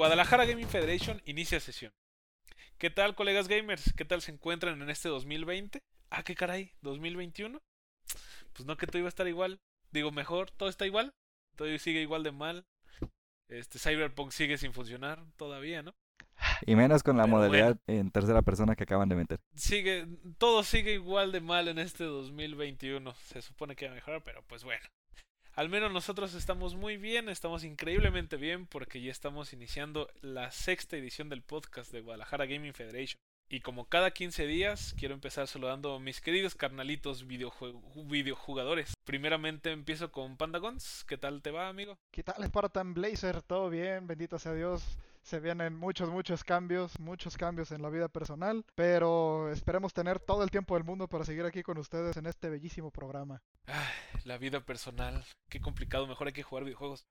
[0.00, 1.92] Guadalajara Gaming Federation inicia sesión.
[2.78, 3.92] ¿Qué tal, colegas gamers?
[3.94, 5.82] ¿Qué tal se encuentran en este 2020?
[6.08, 7.60] Ah, qué caray, 2021.
[8.54, 9.60] Pues no que todo iba a estar igual.
[9.90, 11.12] Digo, mejor, todo está igual.
[11.54, 12.64] Todo sigue igual de mal.
[13.50, 15.94] Este Cyberpunk sigue sin funcionar todavía, ¿no?
[16.64, 19.38] Y menos con la modalidad en tercera persona que acaban de meter.
[19.54, 20.06] Sigue,
[20.38, 23.12] todo sigue igual de mal en este 2021.
[23.12, 24.86] Se supone que va a mejorar, pero pues bueno.
[25.54, 30.96] Al menos nosotros estamos muy bien, estamos increíblemente bien porque ya estamos iniciando la sexta
[30.96, 33.18] edición del podcast de Guadalajara Gaming Federation.
[33.48, 38.94] Y como cada 15 días, quiero empezar saludando a mis queridos carnalitos videojugadores.
[39.04, 41.04] Primeramente empiezo con Pandagons.
[41.08, 41.98] ¿Qué tal te va, amigo?
[42.12, 43.42] ¿Qué tal, Spartan Blazer?
[43.42, 44.06] ¿Todo bien?
[44.06, 44.98] Bendito sea Dios.
[45.30, 50.42] Se vienen muchos, muchos cambios, muchos cambios en la vida personal, pero esperemos tener todo
[50.42, 53.40] el tiempo del mundo para seguir aquí con ustedes en este bellísimo programa.
[53.66, 57.06] Ay, la vida personal, qué complicado, mejor hay que jugar videojuegos.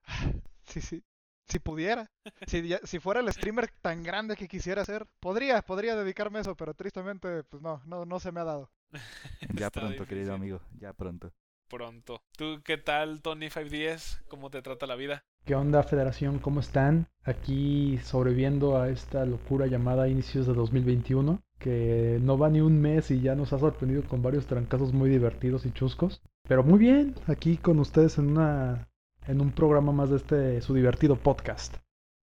[0.64, 1.02] Sí, sí.
[1.46, 2.10] Si pudiera,
[2.46, 6.54] si, si fuera el streamer tan grande que quisiera ser, podría, podría dedicarme a eso,
[6.54, 8.70] pero tristemente, pues no, no, no se me ha dado.
[9.54, 11.32] ya pronto, querido amigo, ya pronto.
[11.70, 12.20] Pronto.
[12.36, 14.22] ¿Tú qué tal, Tony510?
[14.26, 15.22] ¿Cómo te trata la vida?
[15.44, 16.40] ¿Qué onda, Federación?
[16.40, 17.06] ¿Cómo están?
[17.22, 23.12] Aquí sobreviviendo a esta locura llamada inicios de 2021, que no va ni un mes
[23.12, 26.20] y ya nos ha sorprendido con varios trancazos muy divertidos y chuscos.
[26.48, 28.88] Pero muy bien, aquí con ustedes en una
[29.28, 31.76] en un programa más de este su divertido podcast.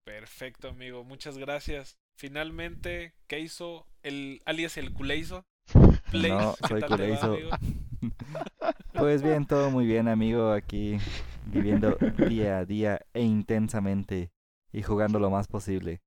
[0.04, 1.04] Perfecto, amigo.
[1.04, 1.98] Muchas gracias.
[2.16, 5.46] Finalmente, ¿qué hizo el alias el Culeizo?
[6.12, 7.38] No, soy Culeizo.
[8.98, 10.52] pues bien, todo muy bien, amigo.
[10.52, 10.98] Aquí
[11.46, 11.96] viviendo
[12.28, 14.30] día a día e intensamente
[14.72, 16.00] y jugando lo más posible.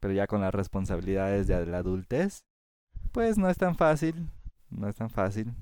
[0.00, 2.44] Pero ya con las responsabilidades de la adultez,
[3.12, 4.28] pues no es tan fácil.
[4.70, 5.52] No es tan fácil.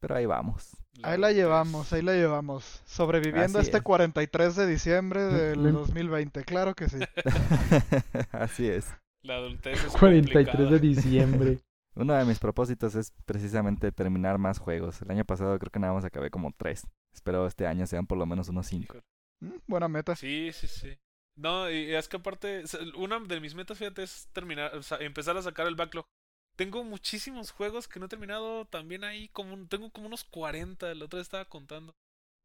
[0.00, 0.76] Pero ahí vamos.
[1.02, 2.82] Ahí la llevamos, ahí la llevamos.
[2.86, 6.98] Sobreviviendo este 43 de diciembre del 2020, claro que sí.
[8.32, 8.92] Así es.
[9.22, 11.58] La adultez es 43 de diciembre.
[11.98, 15.02] Uno de mis propósitos es precisamente terminar más juegos.
[15.02, 16.86] El año pasado creo que nada más acabé como tres.
[17.12, 19.00] Espero este año sean por lo menos unos cinco.
[19.40, 20.14] Mm, buena meta.
[20.14, 20.96] Sí, sí, sí.
[21.34, 22.62] No, y es que aparte,
[22.96, 26.06] una de mis metas, fíjate, es terminar, o sea, empezar a sacar el backlog.
[26.54, 31.02] Tengo muchísimos juegos que no he terminado también ahí, como tengo como unos 40, el
[31.02, 31.96] otro estaba contando.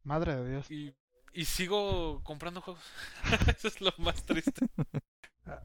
[0.04, 0.72] Madre de Dios.
[0.72, 0.96] Y,
[1.32, 2.84] y sigo comprando juegos.
[3.56, 4.66] Eso es lo más triste.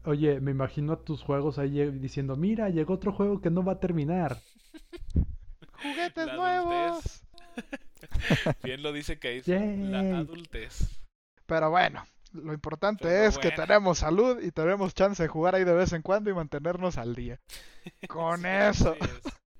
[0.05, 3.75] Oye, me imagino a tus juegos ahí diciendo, mira, llegó otro juego que no va
[3.75, 4.39] a terminar.
[5.83, 7.23] ¡Juguetes nuevos!
[8.63, 9.77] Bien lo dice Case.
[9.77, 11.01] La adultez.
[11.47, 15.73] Pero bueno, lo importante es que tenemos salud y tenemos chance de jugar ahí de
[15.73, 17.41] vez en cuando y mantenernos al día.
[18.09, 18.97] Con eso.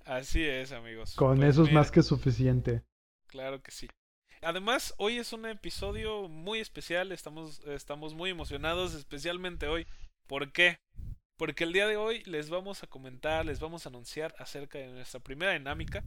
[0.05, 0.73] Así es.
[0.73, 1.15] amigos.
[1.15, 2.83] Con pues eso es más que suficiente.
[3.29, 3.89] Claro que sí.
[4.43, 9.87] Además, hoy es un episodio muy especial, estamos, estamos muy emocionados, especialmente hoy.
[10.29, 10.79] ¿Por qué?
[11.37, 14.89] Porque el día de hoy les vamos a comentar, les vamos a anunciar acerca de
[14.89, 16.05] nuestra primera dinámica,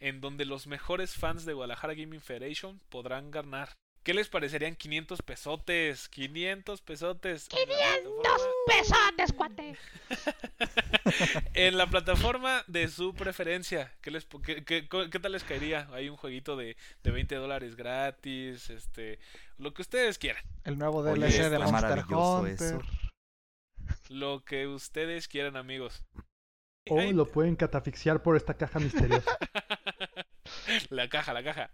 [0.00, 3.68] en donde los mejores fans de Guadalajara Gaming Federation podrán ganar
[4.08, 6.08] ¿Qué les parecerían 500 pesotes?
[6.08, 7.46] 500 pesotes.
[7.48, 9.76] 500 pesotes, cuate.
[11.52, 13.92] en la plataforma de su preferencia.
[14.00, 15.88] ¿Qué, les, qué, tal les caería?
[15.92, 19.18] Hay un jueguito de, de 20 dólares gratis, este,
[19.58, 20.42] lo que ustedes quieran.
[20.64, 22.80] El nuevo DLC de Monster Hunter.
[24.08, 26.04] Lo que ustedes quieran, amigos.
[26.88, 29.36] O lo pueden catafixiar por esta caja misteriosa.
[30.90, 31.70] la caja, la caja.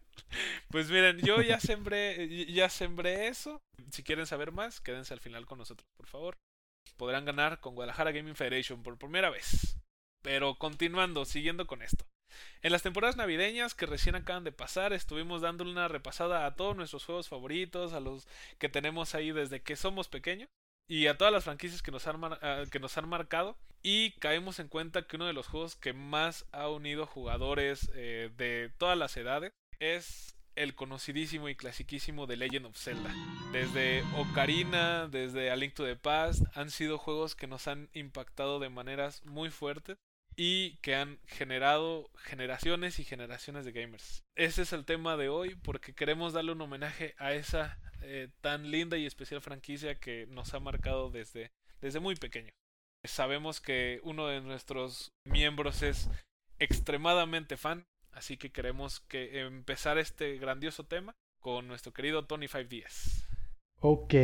[0.69, 3.63] Pues miren, yo ya sembré, ya sembré eso.
[3.91, 6.37] Si quieren saber más, quédense al final con nosotros, por favor.
[6.97, 9.79] Podrán ganar con Guadalajara Gaming Federation por primera vez.
[10.23, 12.07] Pero continuando, siguiendo con esto.
[12.63, 16.75] En las temporadas navideñas que recién acaban de pasar, estuvimos dándole una repasada a todos
[16.75, 18.27] nuestros juegos favoritos, a los
[18.59, 20.49] que tenemos ahí desde que somos pequeños
[20.87, 23.57] y a todas las franquicias que nos han, ah, que nos han marcado.
[23.83, 28.31] Y caemos en cuenta que uno de los juegos que más ha unido jugadores eh,
[28.37, 33.13] de todas las edades es el conocidísimo y clasiquísimo The Legend of Zelda.
[33.53, 38.59] Desde Ocarina, desde A Link to the Past, han sido juegos que nos han impactado
[38.59, 39.99] de maneras muy fuertes
[40.37, 44.25] y que han generado generaciones y generaciones de gamers.
[44.35, 48.71] Ese es el tema de hoy porque queremos darle un homenaje a esa eh, tan
[48.71, 52.51] linda y especial franquicia que nos ha marcado desde, desde muy pequeño.
[53.05, 56.11] Sabemos que uno de nuestros miembros es
[56.59, 63.27] extremadamente fan, así que queremos que empezar este grandioso tema con nuestro querido Tony 5DS.
[63.81, 64.15] Ok,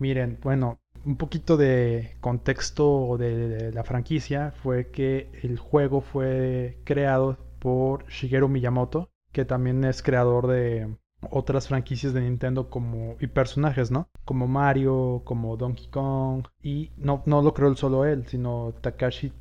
[0.00, 7.38] miren, bueno, un poquito de contexto de, la franquicia fue que el juego fue creado
[7.60, 10.96] por Shigeru Miyamoto, que también es creador de
[11.30, 14.08] otras franquicias de Nintendo como y personajes, ¿no?
[14.24, 19.32] Como Mario, como Donkey Kong y no no lo creo solo él, sino Takashi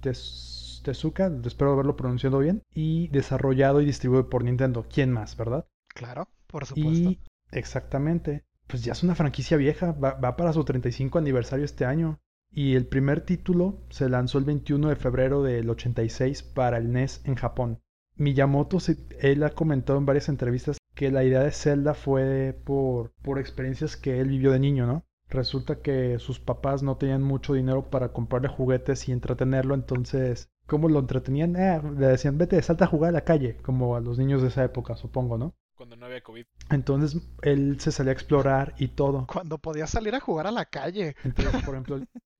[0.83, 4.85] Tezuka, espero haberlo pronunciado bien, y desarrollado y distribuido por Nintendo.
[4.89, 5.65] ¿Quién más, verdad?
[5.87, 7.11] Claro, por supuesto.
[7.11, 7.19] Y
[7.51, 12.19] exactamente, pues ya es una franquicia vieja, va, va para su 35 aniversario este año.
[12.55, 17.21] Y el primer título se lanzó el 21 de febrero del 86 para el NES
[17.25, 17.79] en Japón.
[18.15, 18.77] Miyamoto,
[19.21, 23.97] él ha comentado en varias entrevistas que la idea de Zelda fue por, por experiencias
[23.97, 25.05] que él vivió de niño, ¿no?
[25.29, 30.89] Resulta que sus papás no tenían mucho dinero para comprarle juguetes y entretenerlo, entonces, ¿cómo
[30.89, 31.55] lo entretenían?
[31.55, 34.49] Eh, le decían, vete, salta a jugar a la calle, como a los niños de
[34.49, 35.55] esa época, supongo, ¿no?
[35.75, 36.45] Cuando no había COVID.
[36.69, 39.25] Entonces, él se salía a explorar y todo.
[39.25, 41.15] Cuando podía salir a jugar a la calle.
[41.23, 41.99] Entonces, por ejemplo,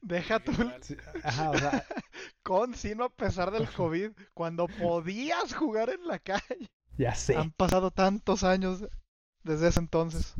[0.00, 0.52] Deja tú.
[1.22, 1.84] Ajá, o sea,
[2.42, 6.70] con sino a pesar del COVID, cuando podías jugar en la calle.
[6.98, 7.36] Ya sé.
[7.36, 8.84] Han pasado tantos años
[9.44, 10.34] desde ese entonces.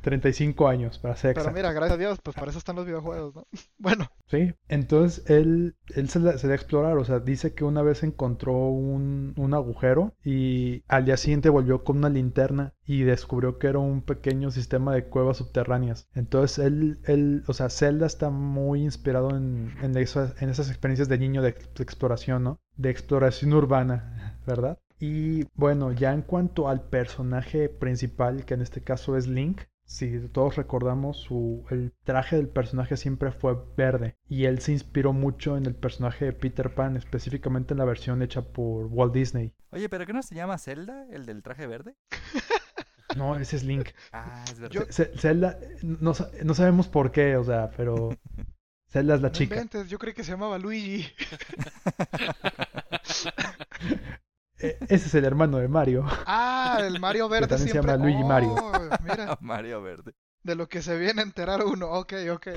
[0.00, 3.34] 35 años, para ser Pero mira, gracias a Dios, pues para eso están los videojuegos,
[3.34, 3.46] ¿no?
[3.78, 4.08] Bueno.
[4.26, 8.54] Sí, entonces él, él se, se a explorar, o sea, dice que una vez encontró
[8.54, 13.78] un, un, agujero y al día siguiente volvió con una linterna y descubrió que era
[13.78, 16.08] un pequeño sistema de cuevas subterráneas.
[16.14, 21.08] Entonces él, él o sea, Zelda está muy inspirado en, en, esas, en esas experiencias
[21.08, 22.60] de niño de, de exploración, ¿no?
[22.76, 24.78] De exploración urbana, ¿verdad?
[25.00, 30.28] Y bueno, ya en cuanto al personaje principal, que en este caso es Link, si
[30.28, 34.14] todos recordamos, su, el traje del personaje siempre fue verde.
[34.28, 38.22] Y él se inspiró mucho en el personaje de Peter Pan, específicamente en la versión
[38.22, 39.52] hecha por Walt Disney.
[39.70, 41.96] Oye, ¿pero qué no se llama Zelda, el del traje verde?
[43.16, 43.88] No, ese es Link.
[44.12, 44.86] Ah, es verdad.
[44.88, 46.12] Zelda, no,
[46.44, 48.16] no, sabemos por qué, o sea, pero
[48.88, 49.56] Zelda es la no chica.
[49.56, 51.08] Inventes, yo creí que se llamaba Luigi.
[54.60, 56.04] E, ese es el hermano de Mario.
[56.26, 57.46] Ah, el Mario Verde.
[57.46, 57.92] Que también siempre...
[57.92, 58.54] se llama Luigi oh, Mario.
[59.02, 60.14] Mira, Mario Verde.
[60.42, 61.90] de lo que se viene a enterar uno.
[61.92, 62.48] Ok, ok.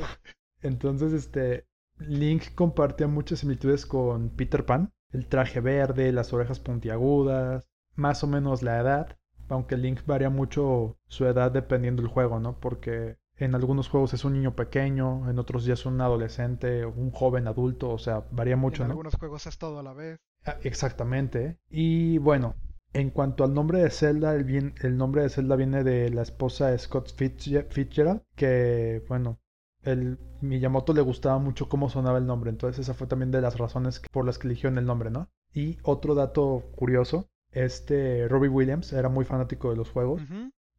[0.61, 1.67] Entonces, este.
[1.99, 4.91] Link compartía muchas similitudes con Peter Pan.
[5.11, 9.17] El traje verde, las orejas puntiagudas, más o menos la edad.
[9.47, 12.59] Aunque Link varía mucho su edad dependiendo del juego, ¿no?
[12.59, 17.11] Porque en algunos juegos es un niño pequeño, en otros ya es un adolescente, un
[17.11, 18.93] joven adulto, o sea, varía mucho, en ¿no?
[18.93, 20.19] algunos juegos es todo a la vez.
[20.45, 21.57] Ah, Exactamente.
[21.69, 22.55] Y bueno,
[22.93, 26.21] en cuanto al nombre de Zelda, el, bien, el nombre de Zelda viene de la
[26.21, 29.39] esposa de Scott Fitzgerald, que bueno,
[29.83, 33.57] el Miyamoto le gustaba mucho cómo sonaba el nombre, entonces esa fue también de las
[33.57, 35.29] razones por las que eligió el nombre, ¿no?
[35.53, 40.21] Y otro dato curioso, este Robbie Williams era muy fanático de los juegos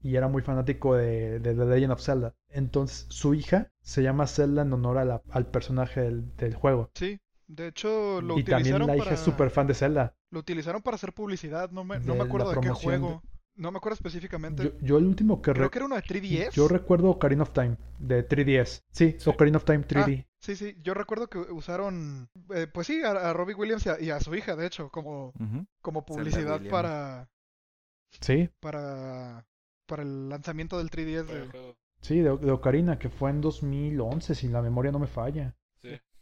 [0.02, 2.34] y era muy fanático de, de The Legend of Zelda.
[2.48, 6.90] Entonces su hija se llama Zelda en honor a la- al personaje del, del juego.
[6.94, 7.18] Sí.
[7.46, 9.14] De hecho, lo y también utilizaron la hija para...
[9.16, 10.14] es súper fan de Zelda.
[10.30, 11.70] Lo utilizaron para hacer publicidad.
[11.70, 13.22] No me, no De me acuerdo de qué juego.
[13.56, 14.64] No me acuerdo específicamente.
[14.64, 16.50] Yo, yo el último que, Creo re- que era uno de 3DS.
[16.52, 18.82] Yo recuerdo Ocarina of Time de 3DS.
[18.90, 19.30] Sí, Sí.
[19.30, 20.26] Ocarina of Time 3D.
[20.40, 20.76] Sí, sí.
[20.82, 24.18] Yo recuerdo que usaron, eh, pues sí, a, a Robbie Williams y a, y a
[24.18, 25.64] su hija, de hecho, como, Ujú.
[25.82, 27.28] como publicidad para,
[28.20, 29.46] Sí, para,
[29.86, 31.26] para el lanzamiento del 3DS.
[31.26, 34.98] Para el de- sí, de, de Ocarina, que fue en 2011, si la memoria no
[34.98, 35.54] me falla.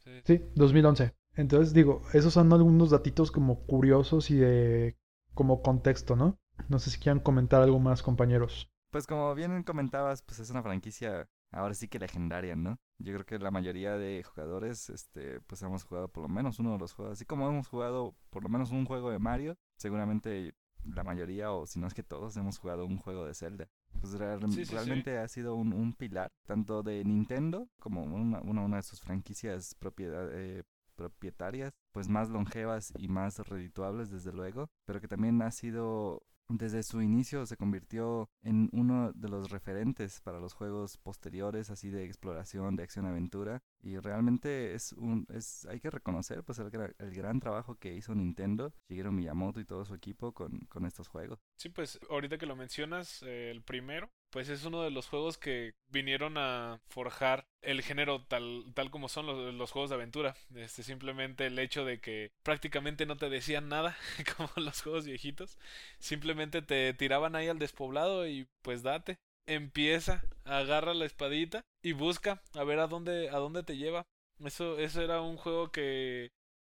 [0.04, 0.38] Sí, sí.
[0.38, 1.14] Sí, 2011.
[1.34, 4.96] Entonces digo, esos son algunos datitos como curiosos y de
[5.34, 6.38] como contexto, ¿no?
[6.68, 8.70] No sé si quieran comentar algo más, compañeros.
[8.90, 12.78] Pues como bien comentabas, pues es una franquicia ahora sí que legendaria, ¿no?
[12.98, 16.72] Yo creo que la mayoría de jugadores, este, pues hemos jugado por lo menos uno
[16.72, 20.54] de los juegos, así como hemos jugado por lo menos un juego de Mario, seguramente
[20.84, 23.68] la mayoría o si no es que todos hemos jugado un juego de Zelda.
[24.00, 24.72] Pues Sí, sí.
[24.72, 29.00] realmente ha sido un, un pilar tanto de Nintendo como una, una, una de sus
[29.00, 30.64] franquicias propiedad, eh,
[30.96, 36.82] propietarias, pues más longevas y más redituables desde luego, pero que también ha sido desde
[36.82, 42.04] su inicio se convirtió en uno de los referentes para los juegos posteriores así de
[42.04, 47.40] exploración, de acción-aventura y realmente es un es hay que reconocer pues el, el gran
[47.40, 51.40] trabajo que hizo Nintendo, Shigeru Miyamoto y todo su equipo con, con estos juegos.
[51.56, 55.36] Sí, pues ahorita que lo mencionas, eh, el primero, pues es uno de los juegos
[55.36, 59.26] que vinieron a forjar el género tal, tal como son
[59.58, 60.34] los, juegos de aventura.
[60.56, 63.94] Este, simplemente el hecho de que prácticamente no te decían nada,
[64.36, 65.58] como los juegos viejitos.
[65.98, 69.18] Simplemente te tiraban ahí al despoblado y pues date.
[69.46, 74.06] Empieza, agarra la espadita y busca a ver a dónde, a dónde te lleva.
[74.42, 76.30] Eso, eso era un juego que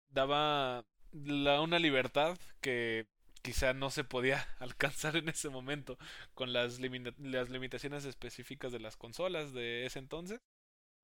[0.08, 3.06] daba la, una libertad que
[3.44, 5.98] quizá no se podía alcanzar en ese momento
[6.34, 10.40] con las, las limitaciones específicas de las consolas de ese entonces,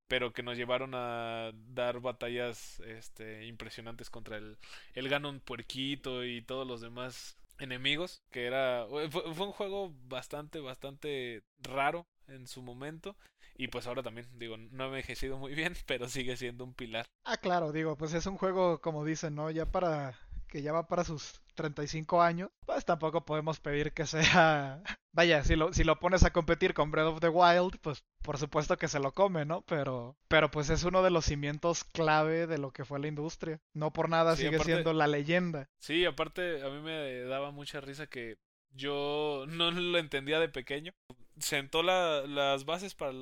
[0.07, 4.57] pero que nos llevaron a dar batallas este, impresionantes contra el,
[4.93, 11.43] el Ganon puerquito y todos los demás enemigos, que era fue, un juego bastante bastante
[11.59, 13.15] raro en su momento
[13.55, 17.05] y pues ahora también digo, no ha envejecido muy bien, pero sigue siendo un pilar.
[17.23, 19.51] Ah, claro, digo, pues es un juego como dicen, ¿no?
[19.51, 20.17] Ya para
[20.47, 24.81] que ya va para sus 35 años, pues tampoco podemos pedir que sea...
[25.13, 28.37] Vaya, si lo, si lo pones a competir con Breath of the Wild, pues por
[28.37, 29.61] supuesto que se lo come, ¿no?
[29.63, 33.59] Pero, pero pues es uno de los cimientos clave de lo que fue la industria.
[33.73, 35.69] No por nada sigue siendo la leyenda.
[35.79, 38.37] Sí, aparte a mí me daba mucha risa que
[38.73, 40.93] yo no lo entendía de pequeño.
[41.39, 43.13] Sentó la, las bases para,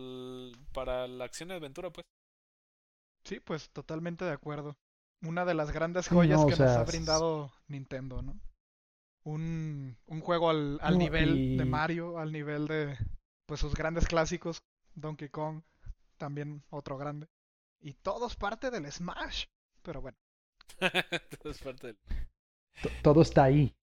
[0.73, 2.05] para la acción y aventura, pues.
[3.23, 4.77] Sí, pues totalmente de acuerdo
[5.21, 8.39] una de las grandes joyas que nos ha brindado Nintendo, ¿no?
[9.23, 12.97] Un, un juego al, al nivel de Mario, al nivel de
[13.45, 14.63] pues sus grandes clásicos,
[14.95, 15.61] Donkey Kong,
[16.17, 17.27] también otro grande.
[17.81, 19.45] Y todos parte del Smash,
[19.81, 20.17] pero bueno.
[21.41, 21.97] todo es parte del...
[23.01, 23.75] Todo está ahí.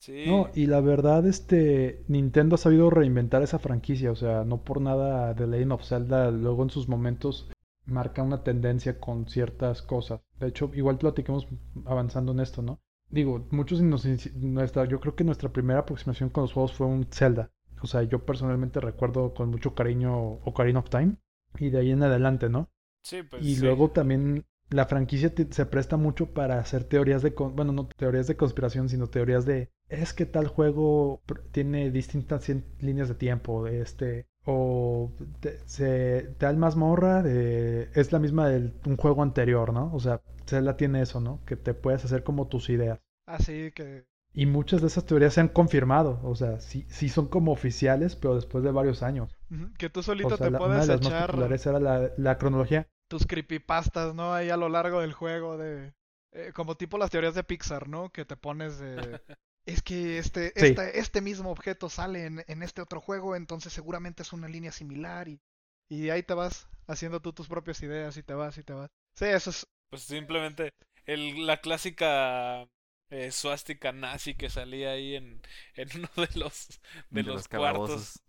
[0.00, 0.24] Sí.
[0.26, 4.80] No, y la verdad, este, Nintendo ha sabido reinventar esa franquicia, o sea, no por
[4.80, 7.48] nada The Legend of Zelda luego en sus momentos
[7.86, 10.20] marca una tendencia con ciertas cosas.
[10.38, 11.48] De hecho, igual platiquemos
[11.84, 12.80] avanzando en esto, ¿no?
[13.10, 17.06] Digo, muchos nos, nuestra, yo creo que nuestra primera aproximación con los juegos fue un
[17.10, 17.50] Zelda.
[17.82, 21.16] O sea, yo personalmente recuerdo con mucho cariño Ocarina of Time
[21.58, 22.70] y de ahí en adelante, ¿no?
[23.02, 23.44] Sí, pues.
[23.44, 28.26] Y luego también la franquicia se presta mucho para hacer teorías de, bueno, no teorías
[28.26, 29.70] de conspiración, sino teorías de,
[30.02, 31.22] es que tal juego
[31.52, 32.48] tiene distintas
[32.80, 38.96] líneas de tiempo, este, o te, se, tal mazmorra de, es la misma de un
[38.96, 39.92] juego anterior, ¿no?
[39.94, 41.40] O sea, Zelda tiene eso, ¿no?
[41.46, 43.00] Que te puedes hacer como tus ideas.
[43.26, 44.06] Así que...
[44.36, 48.16] Y muchas de esas teorías se han confirmado, o sea, sí, sí son como oficiales,
[48.16, 49.38] pero después de varios años.
[49.78, 52.88] Que tú solito te puedes una de las Más populares era la, la, cronología.
[53.08, 54.34] Tus creepypastas, ¿no?
[54.34, 55.94] Ahí a lo largo del juego de...
[56.32, 58.10] Eh, como tipo las teorías de Pixar, ¿no?
[58.10, 59.20] Que te pones de...
[59.66, 60.52] es que este,
[60.98, 65.28] este mismo objeto sale en, en, este otro juego, entonces seguramente es una línea similar
[65.28, 65.40] y,
[65.88, 68.90] y ahí te vas haciendo tú tus propias ideas y te vas y te vas.
[69.14, 69.66] Sí, eso es...
[69.90, 70.72] Pues simplemente
[71.06, 72.68] el, la clásica
[73.10, 75.40] eh, suástica nazi que salía ahí en,
[75.76, 76.80] en uno de los,
[77.10, 78.20] de, los, cuartos.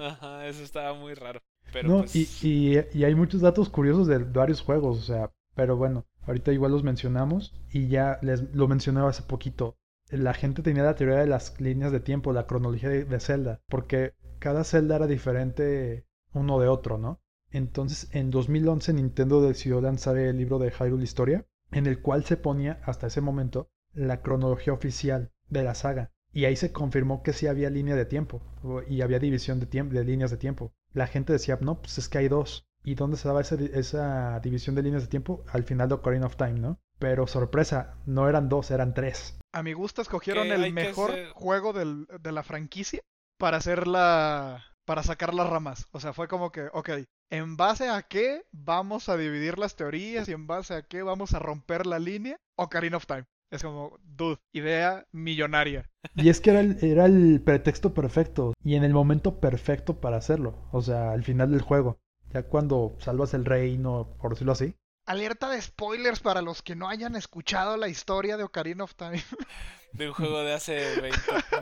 [0.00, 1.42] Ajá, eso estaba muy raro.
[1.72, 2.16] Pero no, pues...
[2.42, 6.52] y, y, y hay muchos datos curiosos de varios juegos, o sea, pero bueno, ahorita
[6.52, 9.76] igual los mencionamos y ya les lo mencionaba hace poquito
[10.10, 14.14] la gente tenía la teoría de las líneas de tiempo, la cronología de, Zelda, porque
[14.38, 17.20] cada Zelda era diferente uno de otro, ¿no?
[17.50, 22.36] Entonces, en 2011 Nintendo decidió lanzar el libro de Hyrule Historia, en el cual se
[22.36, 26.12] ponía, hasta ese momento, la cronología oficial de la saga.
[26.32, 28.42] Y ahí se confirmó que sí había línea de tiempo,
[28.86, 30.72] y había división de, de líneas de tiempo.
[30.92, 32.66] La gente decía, no, pues es que hay dos.
[32.84, 35.44] ¿Y dónde se daba esa, esa división de líneas de tiempo?
[35.48, 36.80] Al final de Ocarina of Time, ¿no?
[36.98, 39.37] Pero sorpresa, no eran dos, eran tres.
[39.52, 43.00] A mi gusto escogieron el mejor juego del, de la franquicia
[43.38, 44.64] para hacer la...
[44.84, 45.86] para sacar las ramas.
[45.92, 46.90] O sea, fue como que, ok,
[47.30, 51.34] ¿en base a qué vamos a dividir las teorías y en base a qué vamos
[51.34, 52.38] a romper la línea?
[52.56, 53.24] Ocarina of Time.
[53.50, 55.88] Es como, dude, idea millonaria.
[56.14, 60.18] Y es que era el, era el pretexto perfecto y en el momento perfecto para
[60.18, 60.68] hacerlo.
[60.72, 61.98] O sea, al final del juego.
[62.30, 64.74] Ya cuando salvas el reino, por decirlo así,
[65.08, 69.22] Alerta de spoilers para los que no hayan escuchado la historia de Ocarina of Time.
[69.94, 71.00] De un juego de hace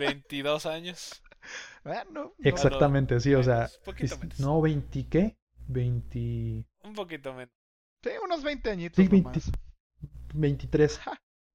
[0.00, 1.22] 22 años.
[1.84, 3.70] Bueno, Exactamente, sí, o sea.
[4.40, 5.36] No, 20 qué?
[5.68, 6.66] 20.
[6.82, 7.54] Un poquito menos.
[8.02, 8.96] Sí, unos 20 añitos.
[8.96, 9.40] Sí, 20,
[10.34, 11.00] 23.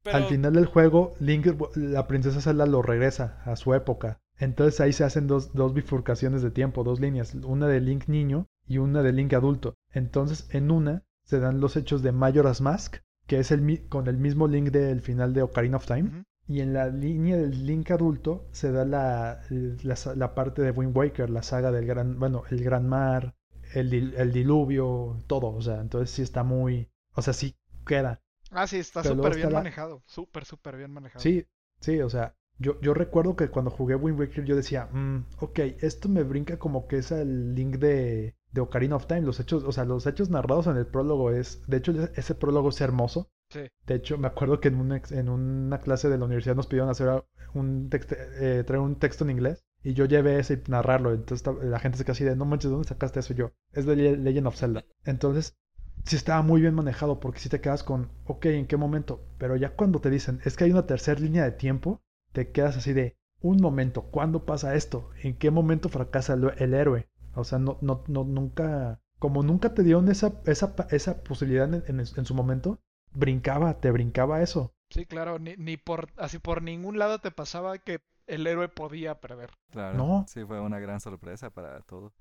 [0.06, 4.22] Al final del juego, Link, la princesa Zelda lo regresa a su época.
[4.38, 8.48] Entonces ahí se hacen dos, dos bifurcaciones de tiempo, dos líneas, una de Link niño
[8.66, 9.76] y una de Link adulto.
[9.92, 14.18] Entonces en una se dan los hechos de Majora's Mask, que es el, con el
[14.18, 16.26] mismo link del final de Ocarina of Time.
[16.46, 21.30] Y en la línea del Link adulto se da la, la, parte de Wind Waker,
[21.30, 23.34] la saga del gran, bueno, el gran mar,
[23.74, 25.54] el, el diluvio, todo.
[25.54, 27.56] O sea, entonces sí está muy, o sea, sí
[27.88, 28.22] queda.
[28.50, 30.04] Ah, sí, está súper bien manejado.
[30.08, 31.24] Súper, súper bien manejado.
[31.24, 31.46] Sí,
[31.80, 35.60] sí, o sea, yo, yo recuerdo que cuando jugué Wind Waker yo decía, mm, ok,
[35.80, 39.22] esto me brinca como que es el link de, de Ocarina of Time.
[39.22, 41.62] Los hechos, o sea, los hechos narrados en el prólogo es.
[41.68, 43.30] De hecho, ese prólogo es hermoso.
[43.50, 43.62] Sí.
[43.86, 46.90] De hecho, me acuerdo que en, un, en una clase de la universidad nos pidieron
[46.90, 49.66] hacer un texto, eh, traer un texto en inglés.
[49.84, 51.14] Y yo llevé ese y narrarlo.
[51.14, 53.52] Entonces la gente se quedó así de, no manches, ¿dónde sacaste eso yo?
[53.74, 54.86] Es de Legend of Zelda.
[55.06, 55.58] Entonces,
[56.06, 59.26] sí estaba muy bien manejado porque si te quedas con, ok, ¿en qué momento?
[59.38, 62.78] Pero ya cuando te dicen, es que hay una tercera línea de tiempo, te quedas
[62.78, 65.10] así de, un momento, ¿cuándo pasa esto?
[65.24, 67.10] ¿En qué momento fracasa el héroe?
[67.36, 72.00] O sea, no, no, no, nunca, como nunca te dieron esa, esa, esa posibilidad en,
[72.00, 72.80] en, su momento,
[73.14, 74.74] brincaba, te brincaba eso.
[74.90, 79.20] Sí, claro, ni, ni por así por ningún lado te pasaba que el héroe podía
[79.20, 79.52] perder.
[79.72, 79.98] Claro.
[79.98, 80.26] No.
[80.28, 82.14] Sí, fue una gran sorpresa para todos.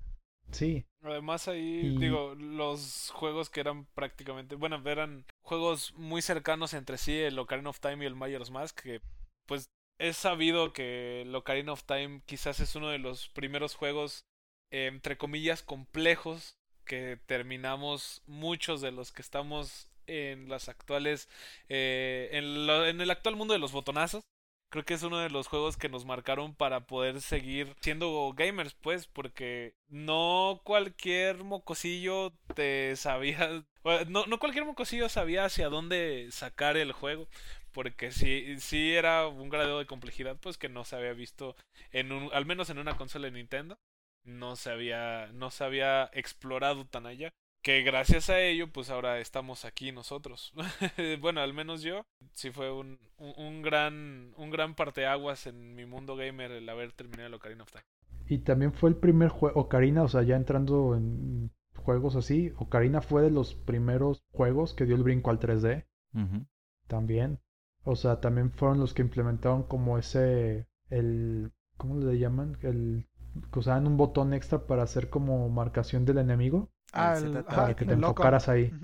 [0.51, 6.73] Sí, Además ahí, Y- digo, los juegos que eran prácticamente, bueno, eran juegos muy cercanos
[6.73, 9.01] entre sí, el Ocarina of Time y el Majora's Mask, que
[9.47, 14.25] pues es sabido que el Ocarina of Time quizás es uno de los primeros juegos,
[14.71, 21.29] eh, entre comillas, complejos que terminamos muchos de los que estamos en las actuales,
[21.69, 24.23] eh, en, el actual mundo de los botonazos.
[24.69, 28.73] Creo que es uno de los juegos que nos marcaron para poder seguir siendo gamers,
[28.73, 33.65] pues, porque no cualquier mocosillo te sabía,
[34.07, 37.27] no, no cualquier mocosillo sabía hacia dónde sacar el juego,
[37.73, 41.55] porque sí, sí era un grado de complejidad, pues, que no se había visto
[41.91, 43.77] en un, al menos en una consola de Nintendo,
[44.23, 47.31] no se había, no se había explorado tan allá.
[47.63, 50.51] Que gracias a ello, pues ahora estamos aquí nosotros.
[51.21, 52.01] bueno, al menos yo,
[52.33, 56.91] sí fue un, un, un gran, un gran parteaguas en mi mundo gamer el haber
[56.93, 57.83] terminado el Ocarina of Time.
[58.25, 63.01] y también fue el primer juego, Ocarina, o sea, ya entrando en juegos así, Ocarina
[63.01, 66.45] fue de los primeros juegos que dio el brinco al 3D, Ujú.
[66.87, 67.39] también.
[67.83, 72.57] O sea, también fueron los que implementaron como ese, el, ¿cómo le llaman?
[72.61, 73.07] El,
[73.51, 77.47] que usaban un botón extra para hacer como marcación del enemigo, Ah, El el, Z-Targeting.
[77.47, 78.75] ajá, para que te enfocaras ahí.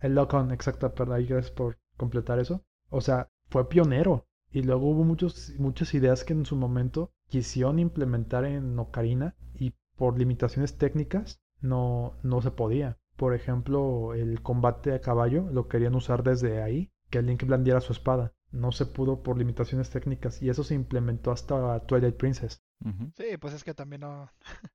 [0.00, 2.62] El lock-on, exacto, perdón, ahí gracias por completar eso.
[2.90, 4.26] O sea, fue pionero.
[4.50, 9.74] Y luego hubo muchos, muchas ideas que en su momento quisieron implementar en Ocarina y
[9.96, 12.98] por limitaciones técnicas no, no se podía.
[13.16, 17.80] Por ejemplo, el combate a caballo lo querían usar desde ahí, que el Link blandiera
[17.80, 18.32] su espada.
[18.54, 22.62] No se pudo por limitaciones técnicas y eso se implementó hasta Twilight Princess.
[23.16, 24.30] Sí, pues es que también no,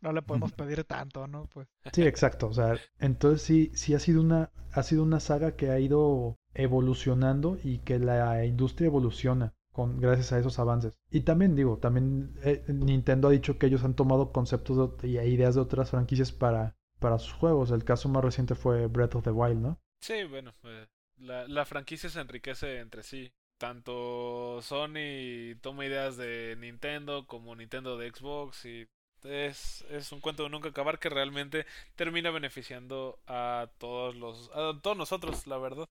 [0.00, 1.46] no le podemos pedir tanto, ¿no?
[1.52, 2.48] Pues Sí, exacto.
[2.48, 6.36] O sea, entonces sí, sí ha sido una, ha sido una saga que ha ido
[6.54, 10.98] evolucionando y que la industria evoluciona con, gracias a esos avances.
[11.10, 15.18] Y también digo, también eh, Nintendo ha dicho que ellos han tomado conceptos de y
[15.18, 17.70] ideas de otras franquicias para, para sus juegos.
[17.70, 19.80] El caso más reciente fue Breath of the Wild, ¿no?
[20.00, 20.86] Sí, bueno, eh,
[21.24, 23.32] la, la franquicia se enriquece entre sí.
[23.58, 28.88] Tanto Sony toma ideas de Nintendo como Nintendo de Xbox y
[29.24, 34.78] es, es un cuento de nunca acabar que realmente termina beneficiando a todos los a
[34.82, 35.86] todos nosotros, la verdad,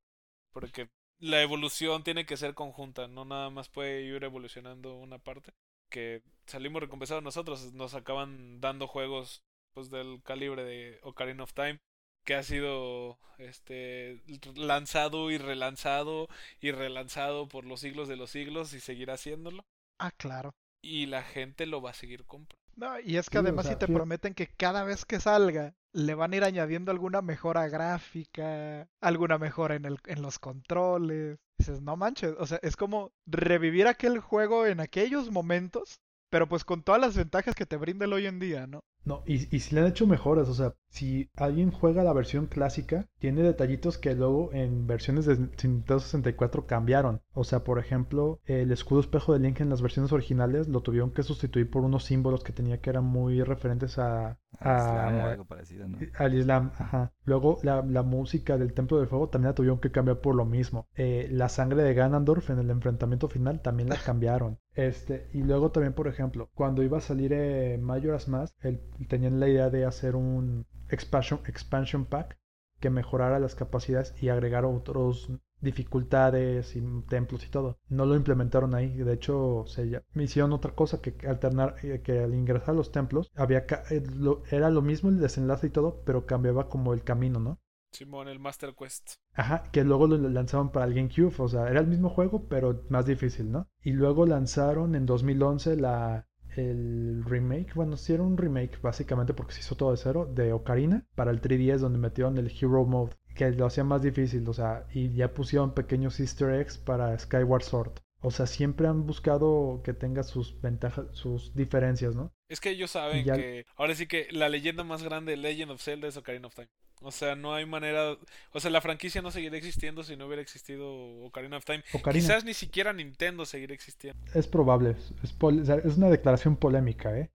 [0.52, 5.54] porque la evolución tiene que ser conjunta, no nada más puede ir evolucionando una parte,
[5.90, 9.42] que salimos recompensados nosotros, nos acaban dando juegos
[9.74, 11.80] pues del calibre de Ocarina of Time
[12.24, 14.22] que ha sido este
[14.56, 16.28] lanzado y relanzado
[16.62, 19.66] y relanzado por los siglos de los siglos y seguirá haciéndolo
[20.00, 20.54] Ah, claro.
[20.82, 22.62] y la gente lo va a seguir comprando.
[22.76, 23.94] No, y es que Sí, o además sea, si te sí.
[23.94, 29.38] prometen que cada vez que salga le van a ir añadiendo alguna mejora gráfica, alguna
[29.38, 31.38] mejora en el, en los controles.
[31.60, 36.66] Dices, no manches, o sea, es como revivir aquel juego en aquellos momentos, pero pues
[36.66, 38.84] con todas las ventajas que te brinda el hoy en día, ¿no?
[39.06, 42.46] No, y, y si le han hecho mejoras, o sea, si alguien juega la versión
[42.48, 47.22] clásica, tiene detallitos que luego en versiones de Nintendo 64 cambiaron.
[47.34, 51.12] O sea, por ejemplo, el escudo espejo de Link en las versiones originales lo tuvieron
[51.12, 55.26] que sustituir por unos símbolos que tenía que eran muy referentes a, Al Islam o
[55.26, 55.98] a- algo parecido, ¿no?
[56.18, 57.12] al Islam, ajá.
[57.26, 60.46] Luego la, la música del Templo del Fuego también la tuvieron que cambiar por lo
[60.46, 60.88] mismo.
[60.96, 64.60] Eh, la sangre de Ganondorf en el enfrentamiento final también la cambiaron.
[64.76, 69.40] Este, y luego también, por ejemplo, cuando iba a salir eh, Majora's Mask, el- tenían
[69.40, 72.38] la idea de hacer un expansion, expansion pack
[72.80, 75.32] que mejorara las capacidades y agregar otros
[75.64, 77.80] dificultades y templos y todo.
[77.90, 78.90] No lo implementaron ahí.
[78.98, 82.74] De hecho, se ya- me hicieron otra cosa que alternar, eh, que al ingresar a
[82.78, 84.04] los templos había eh,
[84.52, 87.60] era lo mismo el desenlace y todo, pero cambiaba como el camino, ¿no?
[87.92, 89.14] Simón, el Master Quest.
[89.34, 92.84] Ajá, que luego lo lanzaron para el GameCube, o sea, era el mismo juego, pero
[92.90, 93.68] más difícil, ¿no?
[93.84, 99.54] Y luego lanzaron en 2011 la, el remake, bueno, sí era un remake básicamente porque
[99.54, 103.16] se hizo todo de cero, de Ocarina para el 3DS donde metieron el Hero Mode,
[103.36, 107.64] que lo hacía más difícil, o sea, y ya pusieron pequeños easter eggs para Skyward
[107.64, 107.94] Sword.
[108.26, 112.34] O sea, siempre han buscado que tenga sus ventajas, sus diferencias, ¿no?
[112.48, 115.72] Es que ellos saben Ya- que ahora sí que la leyenda más grande de Legend
[115.72, 116.70] of Zelda es Ocarina of Time.
[117.02, 118.18] O sea, no hay manera,
[118.54, 120.90] o sea, la franquicia no seguiría existiendo si no hubiera existido
[121.26, 121.84] Ocarina of Time.
[121.94, 122.24] Ocarina.
[122.24, 124.24] Quizás ni siquiera Nintendo seguiría existiendo.
[124.34, 127.30] Es probable, es, una declaración polémica, ¿eh?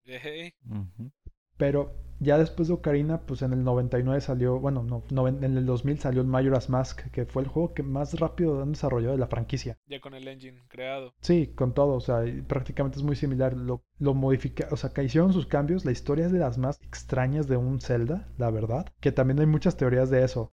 [1.57, 5.99] Pero ya después de Ocarina, pues en el 99 salió, bueno, no, en el 2000
[5.99, 9.27] salió el Majora's Mask, que fue el juego que más rápido han desarrollado de la
[9.27, 9.77] franquicia.
[9.87, 11.13] Ya con el engine creado.
[11.21, 13.55] Sí, con todo, o sea, prácticamente es muy similar.
[13.55, 15.85] Lo, lo modifica, o sea, que hicieron sus cambios.
[15.85, 18.87] La historia es de las más extrañas de un Zelda, la verdad.
[18.99, 20.53] Que también hay muchas teorías de eso.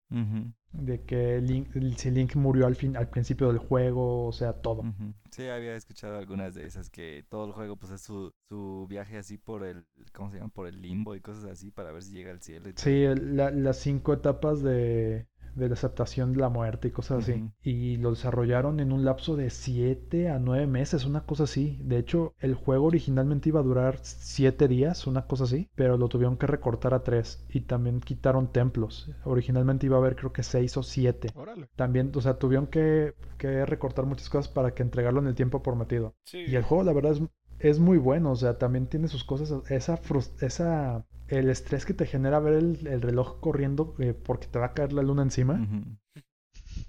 [0.73, 4.83] De que Link, si Link murió al fin, al principio del juego, o sea, todo.
[5.31, 9.17] Sí, había escuchado algunas de esas que todo el juego pues es su, su viaje
[9.17, 10.49] así por el, ¿cómo se llama?
[10.49, 12.73] Por el limbo y cosas así para ver si llega al cielo y.
[12.75, 17.49] Sí, la- las cinco etapas de, de la aceptación de la muerte y cosas así.
[17.63, 21.79] Y lo desarrollaron en un lapso de 7 a 9 meses, una cosa así.
[21.83, 26.07] De hecho, el juego originalmente iba a durar 7 días, una cosa así, pero lo
[26.07, 27.45] tuvieron que recortar a 3.
[27.49, 29.11] Y también quitaron templos.
[29.23, 31.29] Originalmente iba a haber creo que 6 o 7.
[31.35, 31.69] Órale.
[31.75, 35.61] También, o sea, tuvieron que, que recortar muchas cosas para que entregarlo en el tiempo
[35.61, 36.15] prometido.
[36.23, 36.39] Sí.
[36.47, 37.21] Y el juego, la verdad, es,
[37.59, 38.31] es muy bueno.
[38.31, 39.53] O sea, también tiene sus cosas.
[39.69, 39.99] Esa,
[40.39, 44.67] esa el estrés que te genera ver el, el reloj corriendo eh, porque te va
[44.67, 45.65] a caer la luna encima.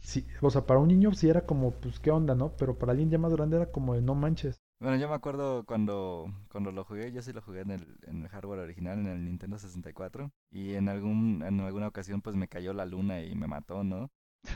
[0.01, 2.53] Sí, o sea, para un niño sí era como, pues, ¿qué onda, no?
[2.57, 4.61] Pero para alguien ya más grande era como de no manches.
[4.81, 8.23] Bueno, yo me acuerdo cuando, cuando lo jugué, yo sí lo jugué en el, en
[8.23, 12.49] el hardware original, en el Nintendo 64, y en algún, en alguna ocasión pues me
[12.49, 14.11] cayó la luna y me mató, ¿no?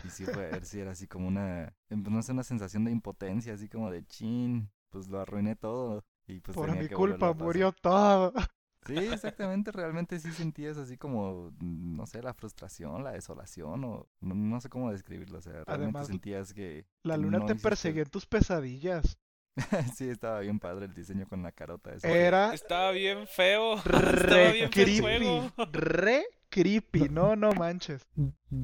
[0.05, 3.55] Y sí fue, sí era así como una, em, no sé, una sensación de impotencia,
[3.55, 6.05] así como de chin, pues lo arruiné todo.
[6.27, 8.33] Y pues Por tenía mi culpa murió todo.
[8.87, 14.35] Sí, exactamente, realmente sí sentías así como, no sé, la frustración, la desolación, o no,
[14.35, 16.87] no sé cómo describirlo, o sea, realmente Además, sentías que...
[17.03, 19.18] La luna no te perseguía en tus pesadillas.
[19.96, 22.09] Sí, estaba bien padre el diseño con la carota esa.
[22.09, 23.77] Era Estaba bien feo.
[23.77, 25.53] Estaba re bien feo el creepy.
[25.72, 27.08] Re creepy.
[27.10, 28.06] No, no manches.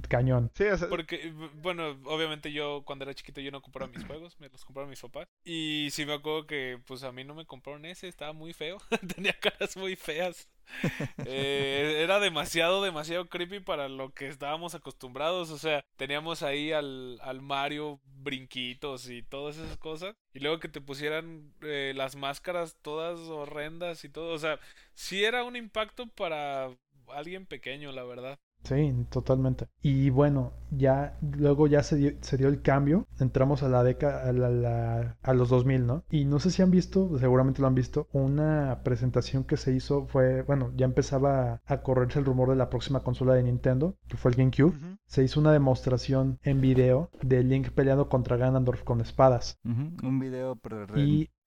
[0.08, 0.50] Cañón.
[0.54, 4.38] Sí, o sea, Porque, bueno, obviamente yo cuando era chiquito yo no compraba mis juegos,
[4.40, 5.26] me los compraron mis papás.
[5.44, 8.78] Y sí me acuerdo que pues a mí no me compraron ese, estaba muy feo,
[9.14, 10.48] tenía caras muy feas.
[11.26, 15.50] Eh, era demasiado, demasiado creepy para lo que estábamos acostumbrados.
[15.50, 20.14] O sea, teníamos ahí al, al Mario brinquitos y todas esas cosas.
[20.32, 24.32] Y luego que te pusieran eh, las máscaras todas horrendas y todo.
[24.32, 24.58] O sea,
[24.94, 26.70] sí era un impacto para
[27.16, 28.38] alguien pequeño, la verdad.
[28.64, 29.66] Sí, totalmente.
[29.82, 33.08] Y bueno, ya luego ya se dio, se dio el cambio.
[33.18, 36.04] Entramos a la década, a, la- la- a los 2000, ¿no?
[36.10, 40.06] Y no sé si han visto, seguramente lo han visto, una presentación que se hizo
[40.06, 44.16] fue, bueno, ya empezaba a correrse el rumor de la próxima consola de Nintendo, que
[44.16, 44.74] fue el GameCube.
[45.06, 49.58] Se hizo una demostración en video de Link peleando contra Ganondorf con espadas.
[49.64, 50.86] Un video pre-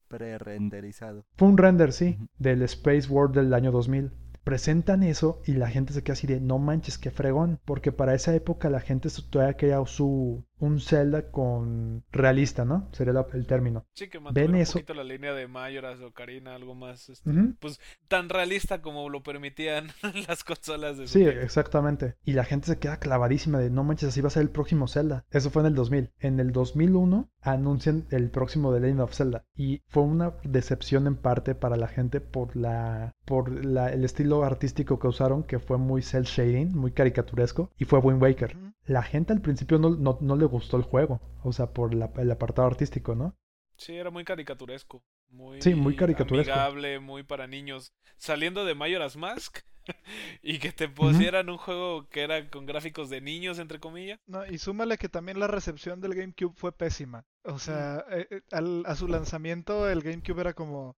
[0.09, 1.25] pre-renderizado.
[1.37, 4.11] fue un render, sí, del Space World del año 2000.
[4.45, 7.59] Presentan eso y la gente se queda así de no manches, qué fregón.
[7.65, 12.87] Porque para esa época la gente todavía quería su, un Zelda con realista, ¿no?
[12.93, 13.85] Sería la- el término.
[13.93, 14.73] Sí, que mantuviera un eso.
[14.73, 19.21] poquito la línea de Mayoras o Karina, algo más este, pues tan realista como lo
[19.23, 19.87] permitían
[20.29, 21.39] las consolas de Sí, tiempo.
[21.41, 22.15] exactamente.
[22.23, 24.87] Y la gente se queda clavadísima de no manches, así va a ser el próximo
[24.87, 25.25] Zelda.
[25.31, 26.11] Eso fue en el 2000.
[26.19, 29.45] En el 2001 anuncian el próximo The Legend of Zelda.
[29.55, 34.43] Y fue una decepción en parte para la gente por la por la- el estilo
[34.43, 38.55] artístico que usaron, que fue muy cel shading, muy caricaturesco, y fue Wind Waker.
[38.85, 42.11] La gente al principio no, no, no le gustó el juego, o sea, por la-
[42.17, 43.35] el apartado artístico, ¿no?
[43.77, 45.03] Sí, era muy caricaturesco.
[45.29, 46.51] Muy Sí, muy caricaturesco.
[46.53, 47.93] amigable, muy para niños.
[48.17, 49.57] Saliendo de Majora's Mask
[50.41, 54.19] y que te pusieran un juego que era con gráficos de niños, entre comillas.
[54.27, 57.23] No, y súmale que también la recepción del GameCube fue pésima.
[57.43, 60.95] O sea, eh, eh, al- a su lanzamiento el GameCube era como "E-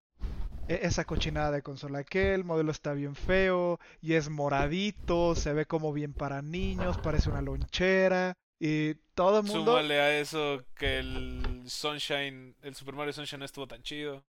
[0.67, 5.65] esa cochinada de consola que el modelo está bien feo y es moradito, se ve
[5.65, 10.99] como bien para niños, parece una lonchera y todo el mundo Súmale a eso que
[10.99, 14.23] el Sunshine, el Super Mario Sunshine no estuvo tan chido.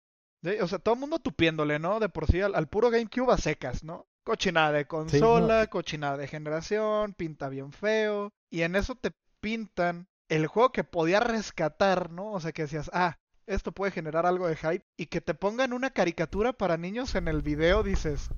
[0.44, 2.00] Sí, o sea, todo el mundo tupiéndole, ¿no?
[2.00, 4.08] De por sí al, al puro GameCube a secas, ¿no?
[4.24, 8.34] Cochinada de consola, cochinada de generación, pinta bien feo.
[8.50, 12.34] Y en eso te pintan el juego que podía rescatar, ¿no?
[12.34, 13.18] O sea, que decías, ah,
[13.48, 14.86] esto puede generar algo de hype.
[14.98, 18.30] Y que te pongan una caricatura para niños en el video, dices,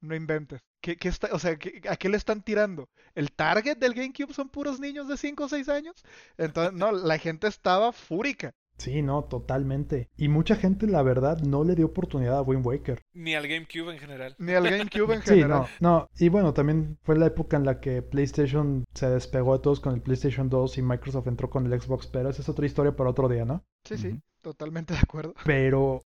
[0.00, 0.60] no inventes.
[0.82, 2.88] ¿Qué, qué está, o sea, ¿qué- ¿a qué le están tirando?
[3.14, 5.94] ¿El target del GameCube son puros niños de 5 o 6 años?
[6.38, 8.52] Entonces, no, la gente estaba fúrica.
[8.78, 10.08] Sí, no, totalmente.
[10.16, 13.02] Y mucha gente, la verdad, no le dio oportunidad a Wind Waker.
[13.12, 14.34] Ni al GameCube en general.
[14.38, 15.66] Ni al GameCube en Sí, general.
[15.80, 16.08] no, no.
[16.18, 19.92] Y bueno, también fue la época en la que PlayStation se despegó de todos con
[19.92, 23.10] el PlayStation 2 y Microsoft entró con el Xbox, pero esa es otra historia para
[23.10, 23.66] otro día, ¿no?
[23.84, 24.18] Sí, sí.
[24.40, 25.34] Totalmente de acuerdo.
[25.44, 26.04] Pero,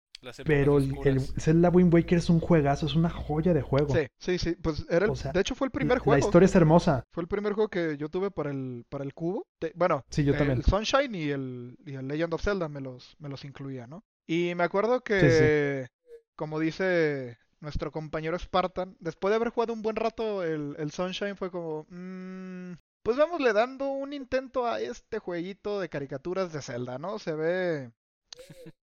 [0.46, 1.22] pero el.
[1.40, 3.94] Zelda Wind Waker es un juegazo, es una joya de juego.
[3.94, 4.56] Sí, sí, sí.
[4.62, 6.20] Pues era el- O sea, de hecho fue el primer La juego.
[6.26, 7.04] historia es hermosa.
[7.12, 9.48] Fue el primer juego que yo tuve para el, para el cubo.
[9.76, 10.58] Bueno, Sí, yo también.
[10.60, 14.04] el Sunshine y el, y el Legend of Zelda me los, me los incluía, ¿no?
[14.28, 15.92] Y me acuerdo que, Sí,
[16.36, 21.36] como dice nuestro compañero Spartan, después de haber jugado un buen rato el, el Sunshine
[21.36, 26.98] fue como, "Mm, pues vámosle dando un intento a este jueguito de caricaturas de Zelda,
[26.98, 27.20] ¿no?
[27.20, 27.92] Se ve,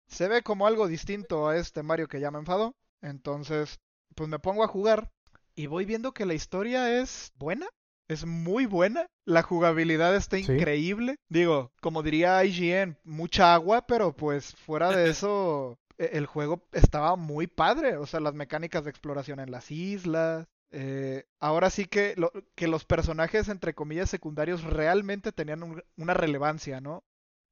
[0.07, 2.75] se ve como algo distinto a este Mario que ya me enfadó.
[3.03, 3.79] Entonces,
[4.15, 5.11] pues me pongo a jugar
[5.55, 7.67] y voy viendo que la historia es buena.
[8.07, 9.07] es muy buena.
[9.25, 10.43] La jugabilidad está Sí.
[10.43, 11.17] increíble.
[11.31, 17.17] Digo, como diría IGN, mucha agua, pero pues fuera de eso, e- el juego estaba
[17.17, 17.97] muy padre.
[17.97, 20.47] O sea, las mecánicas de exploración en las islas.
[20.77, 26.15] eh, ahora sí que, lo- que los personajes, entre comillas, secundarios realmente tenían un- una
[26.15, 27.05] relevancia, ¿no?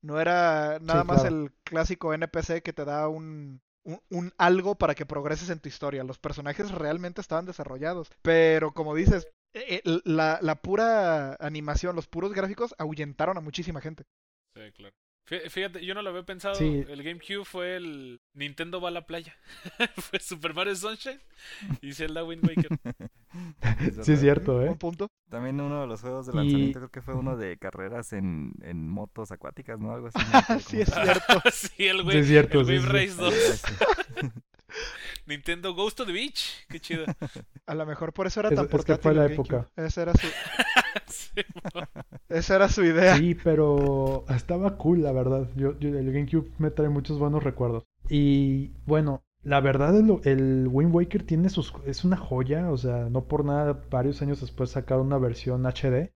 [0.03, 1.29] No era nada Sí, más claro.
[1.35, 5.69] el clásico NPC que te da un, un, un algo para que progreses en tu
[5.69, 6.05] historia.
[6.05, 8.11] Los personajes realmente estaban desarrollados.
[8.23, 13.81] Pero como dices, eh, eh, la, la pura animación, los puros gráficos ahuyentaron a muchísima
[13.81, 14.05] gente.
[14.55, 14.95] Sí, claro.
[15.29, 16.55] Fí- Fíjate, yo no lo había pensado.
[16.57, 16.85] Sí.
[16.89, 19.37] El GameCube fue el Nintendo va a la playa.
[19.97, 21.21] fue Super Mario Sunshine
[21.81, 22.69] y Zelda Wind Waker.
[24.03, 24.77] Sí, es cierto, Un ¿eh?
[24.79, 25.07] punto.
[25.31, 28.53] También uno de los juegos de Y- lanzamiento creo que fue uno de carreras en,
[28.61, 29.93] en motos acuáticas, ¿no?
[29.95, 30.19] Algo así.
[30.53, 31.23] no Sí, es cierto.
[31.51, 33.17] sí, el Sí, Wave, es cierto, el sí, Wave sí.
[33.17, 33.63] Race 2.
[35.27, 36.67] Nintendo Ghost to the Beach.
[36.69, 37.05] Qué chido.
[37.67, 39.03] A lo mejor por eso era Es- tan es que portátil.
[39.03, 39.69] fue la época.
[39.77, 40.27] Esa era su,
[41.07, 41.41] Sí,
[42.29, 43.17] esa era su idea.
[43.17, 45.49] Sí, pero estaba cool, la verdad.
[45.57, 47.85] Yo, yo- el GameCube me trae muchos buenos recuerdos.
[48.09, 53.09] Y bueno, la verdad el, el Wind Waker tiene sus es una joya, o sea,
[53.11, 56.13] no por nada varios años después sacaron una versión HD,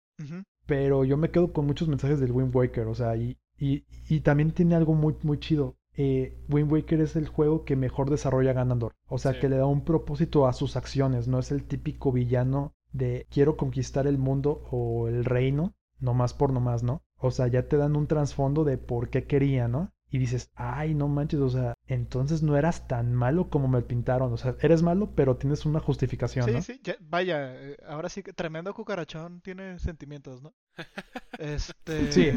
[0.66, 4.20] pero yo me quedo con muchos mensajes del Wind Waker, o sea, y, y, y
[4.20, 5.76] también tiene algo muy muy chido.
[5.96, 9.40] Eh, Wind Waker es el juego que mejor desarrolla Ganondorf, o sea, Sí.
[9.40, 13.56] que le da un propósito a sus acciones, no es el típico villano de quiero
[13.56, 17.02] conquistar el mundo o el reino, nomás por nomás, ¿no?
[17.18, 19.92] O sea, ya te dan un trasfondo de por qué quería, ¿no?
[20.14, 24.32] Y dices, ay, no manches, o sea, entonces no eras tan malo como me pintaron.
[24.32, 26.62] O sea, eres malo, pero tienes una justificación, Sí, ¿no?
[26.62, 30.54] sí, ya- vaya, eh, ahora sí que tremendo cucarachón tiene sentimientos, ¿no?
[31.38, 32.30] Este, Sí.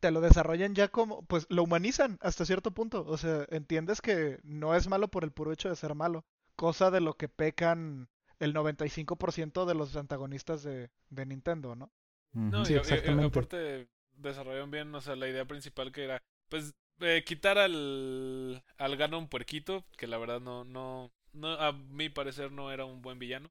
[0.00, 4.38] te lo desarrollan ya como, pues lo humanizan hasta cierto punto, o sea, entiendes que
[4.42, 8.08] no es malo por el puro hecho de ser malo, cosa de lo que pecan
[8.38, 11.90] el 95% de los antagonistas de, de Nintendo, ¿no?
[12.32, 12.64] No.
[12.66, 13.26] Sí, y- y- y exactamente.
[13.38, 18.96] aparte desarrollaron bien, o sea, la idea principal que era, pues, eh, quitar al, al
[18.96, 21.10] Ganon puerquito, que la verdad no, no,
[21.58, 23.50] a mi parecer no era un buen villano,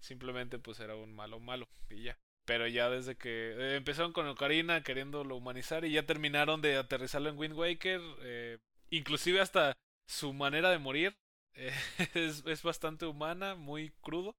[0.00, 2.18] simplemente pues era un malo malo y ya.
[2.44, 7.28] Pero ya desde que eh, empezaron con Ocarina queriéndolo humanizar y ya terminaron de aterrizarlo
[7.30, 8.58] en Wind Waker, eh,
[8.90, 9.74] inclusive hasta
[10.06, 11.16] su manera de morir
[12.14, 14.36] es, es bastante humana, muy crudo.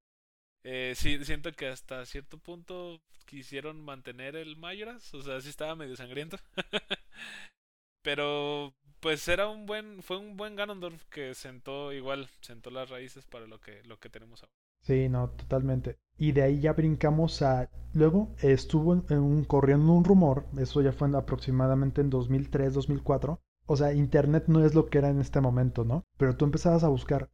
[0.96, 5.96] Sí, siento que hasta cierto punto quisieron mantener el Mayoras, o sea, sí estaba medio
[5.96, 6.38] sangriento.
[8.04, 13.26] Pero pues era un buen, fue un buen Ganondorf que sentó igual, sentó las raíces
[13.26, 14.54] para lo que, lo que tenemos ahora.
[14.82, 15.98] Sí, no, totalmente.
[16.18, 17.70] Y de ahí ya brincamos a...
[17.94, 23.42] Luego estuvo en, un, corriendo un rumor, eso ya fue en- aproximadamente en 2003, 2004.
[23.66, 26.04] O sea, Internet no es lo que era en este momento, ¿no?
[26.18, 27.30] Pero tú empezabas a buscar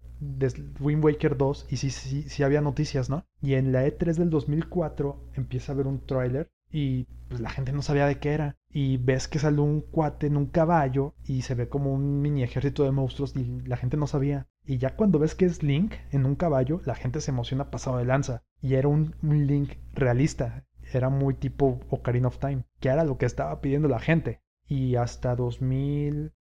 [0.80, 3.26] Wind Waker 2 y sí, sí, sí había noticias, ¿no?
[3.42, 7.72] Y en la E3 del 2004 empieza a ver un tráiler y pues la gente
[7.74, 8.58] no sabía de qué era.
[8.72, 12.44] Y ves que sale un cuate en un caballo y se ve como un mini
[12.44, 14.48] ejército de monstruos y la gente no sabía.
[14.66, 17.98] Y ya cuando ves que es Link en un caballo, la gente se emociona pasado
[17.98, 18.44] de lanza.
[18.62, 20.66] Y era un, un Link realista.
[20.94, 24.42] Era muy tipo Ocarina of Time, que era lo que estaba pidiendo la gente.
[24.68, 26.32] Y hasta 2000,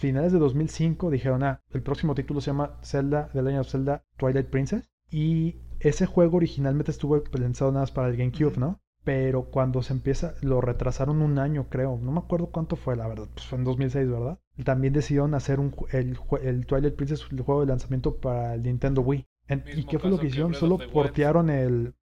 [0.00, 4.04] finales de 2005 dijeron, ah, el próximo título se llama Zelda, The Legend of Zelda
[4.16, 4.90] Twilight Princess.
[5.10, 8.58] Y ese juego originalmente estuvo pensado nada más para el GameCube.
[8.58, 8.80] ¿no?
[9.06, 11.96] Pero cuando se empieza, lo retrasaron un año, creo.
[12.02, 13.28] No me acuerdo cuánto fue, la verdad.
[13.32, 14.38] Pues fue en 2006, ¿verdad?
[14.64, 19.02] También decidieron hacer un, el, el Twilight Princess, el juego de lanzamiento para el Nintendo
[19.02, 19.24] Wii.
[19.48, 20.52] En- ¿Y qué fue lo que hicieron?
[20.54, 21.94] Solo portearon el...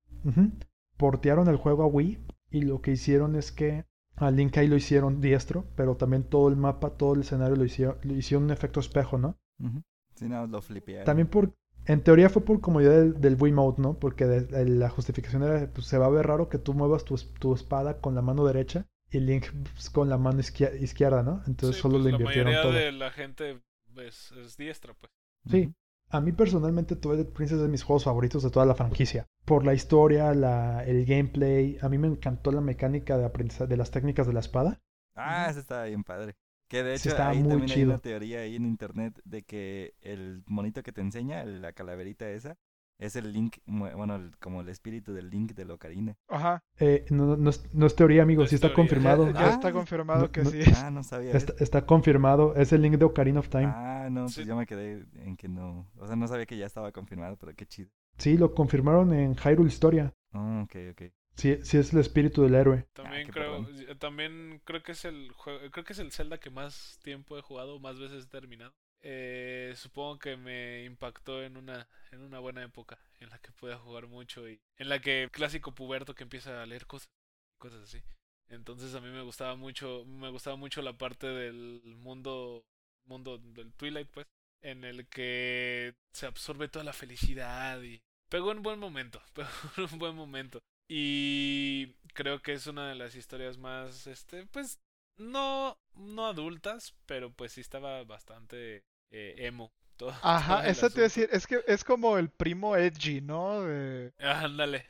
[0.96, 2.24] portearon el juego a Wii.
[2.50, 3.84] Y lo que hicieron es que
[4.16, 7.64] a Link ahí lo hicieron diestro, pero también todo el mapa, todo el escenario lo
[7.64, 9.36] hicieron, lo hicieron un efecto espejo, ¿no?
[9.60, 9.82] Ujú.
[10.14, 11.04] Sí, no, lo flipearon.
[11.04, 11.52] También por,
[11.86, 13.94] en teoría fue por comodidad del, del Wiimote, ¿no?
[13.98, 17.04] Porque de- de- la justificación era, pues se va a ver raro que tú muevas
[17.04, 20.80] tu, es- tu espada con la mano derecha y Link pues, con la mano izquier-
[20.82, 21.42] izquierda, ¿no?
[21.46, 22.72] Entonces Sí, solo pues, le la invirtieron mayoría todo.
[22.78, 23.60] de la gente
[23.96, 25.10] es, es diestra, pues.
[25.50, 25.72] Sí.
[26.10, 29.26] A mí personalmente Twilight Princess es de mis juegos favoritos de toda la franquicia.
[29.44, 33.76] Por la historia, la, el gameplay, a mí me encantó la mecánica de aprendizaje de
[33.76, 34.80] las técnicas de la espada.
[35.16, 36.34] Ah, ese estaba bien padre.
[36.68, 37.90] Que de Sí, hecho estaba ahí muy también hay chido.
[37.90, 42.56] una teoría ahí en internet de que el monito que te enseña, la calaverita esa,
[42.98, 46.16] es el Link, bueno, el- como el espíritu del Link de Ocarina.
[46.28, 46.62] Ajá.
[46.78, 48.76] Eh, no, no es, no es teoría, amigo, No sí es está teoría.
[48.76, 49.26] confirmado.
[49.26, 50.60] Ya, ya Ah, está confirmado no- que no- sí.
[50.76, 53.66] Ah, no sabía Está, está confirmado, es el link de Ocarina of Time.
[53.66, 54.44] Ah, no, pues Sí.
[54.44, 57.52] yo me quedé en que no, o sea, no sabía que ya estaba confirmado, pero
[57.54, 57.90] qué chido.
[58.16, 60.12] Sí, lo confirmaron en Hyrule Historia.
[60.32, 61.02] Oh, ok, ok.
[61.36, 62.86] Sí, sí es el espíritu del héroe.
[62.92, 63.68] También qué creo, perrón.
[63.98, 67.42] también creo que es el juego, creo que es el Zelda que más tiempo he
[67.42, 68.72] jugado, más veces he terminado.
[69.02, 73.74] eh, supongo que me impactó en una, en una buena época en la que pude
[73.76, 77.10] jugar mucho y en la que clásico puberto que empieza a leer cosas,
[77.58, 78.02] cosas así.
[78.48, 82.64] Entonces a mí me gustaba mucho, me gustaba mucho la parte del mundo,
[83.04, 84.26] mundo del Twilight, pues,
[84.62, 89.48] en el que se absorbe toda la felicidad y pegó en buen momento, pegó
[89.92, 90.62] un buen momento.
[90.88, 94.78] Y creo que es una de las historias más, este, pues,
[95.16, 99.72] no, no adultas, pero pues sí estaba bastante eh, emo.
[99.96, 103.62] Todo, Ajá, eso te iba a decir, es que es como el primo edgy, ¿no?
[103.62, 104.86] De- Ándale.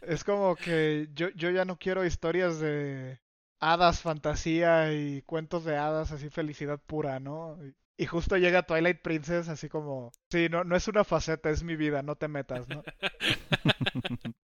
[0.00, 3.20] es como que yo, yo ya no quiero historias de
[3.60, 7.58] hadas, fantasía y cuentos de hadas, así felicidad pura, ¿no?
[7.64, 11.62] Y, y justo llega Twilight Princess así como, sí, no, no es una faceta, es
[11.62, 12.84] mi vida, no te metas, ¿no?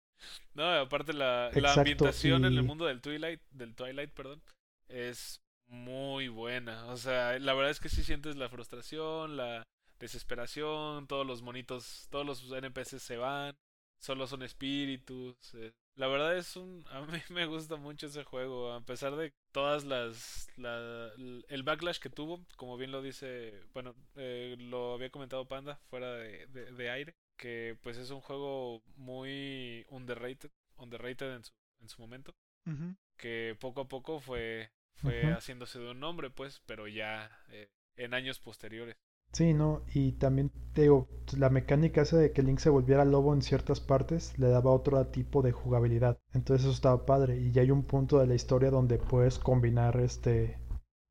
[0.54, 4.42] No, aparte la, la ambientación en el mundo del Twilight, del Twilight, perdón,
[4.88, 6.86] es muy buena.
[6.88, 9.64] O sea, la verdad es que sí sientes la frustración, la
[10.00, 13.56] desesperación, todos los monitos, todos los NPCs se van,
[14.00, 15.36] solo son espíritus.
[15.56, 15.72] eh.
[15.96, 19.84] La verdad es un, a mí me gusta mucho ese juego, a pesar de todas
[19.84, 21.12] las, la-
[21.50, 26.14] el backlash que tuvo, como bien lo dice, bueno, eh, lo había comentado Panda fuera
[26.14, 31.90] de, de, de aire, que pues es un juego muy underrated, underrated en su, en
[31.90, 32.36] su momento,
[33.18, 38.14] que poco a poco fue, fue haciéndose de un nombre, pues, pero ya eh, en
[38.14, 38.96] años posteriores.
[39.32, 39.84] Sí, ¿no?
[39.94, 43.80] Y también te digo, la mecánica esa de que Link se volviera lobo en ciertas
[43.80, 46.20] partes le daba otro tipo de jugabilidad.
[46.34, 47.40] Entonces eso estaba padre.
[47.40, 50.60] Y ya hay un punto de la historia donde puedes combinar este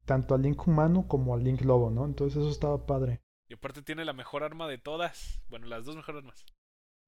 [0.04, 2.04] tanto al Link humano como al Link lobo, ¿no?
[2.04, 3.20] Entonces eso estaba padre.
[3.48, 6.44] Y aparte tiene la mejor arma de todas, bueno, las dos mejores armas.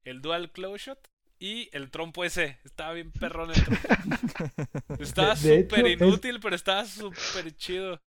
[0.05, 2.59] El Dual Claw Shot y el trompo ese.
[2.65, 3.89] Estaba bien perrón el trompo.
[4.99, 8.01] Estaba súper es- inútil, pero estaba súper chido.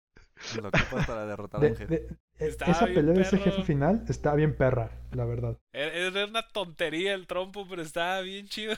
[0.57, 1.87] Lo ocupas para derrotar a un jefe.
[1.87, 2.07] de-
[2.39, 5.59] e- Estaba esa bien pelea de ese jefe final está bien perra, la verdad.
[5.73, 8.75] Era era una tontería el trompo, pero estaba bien chido.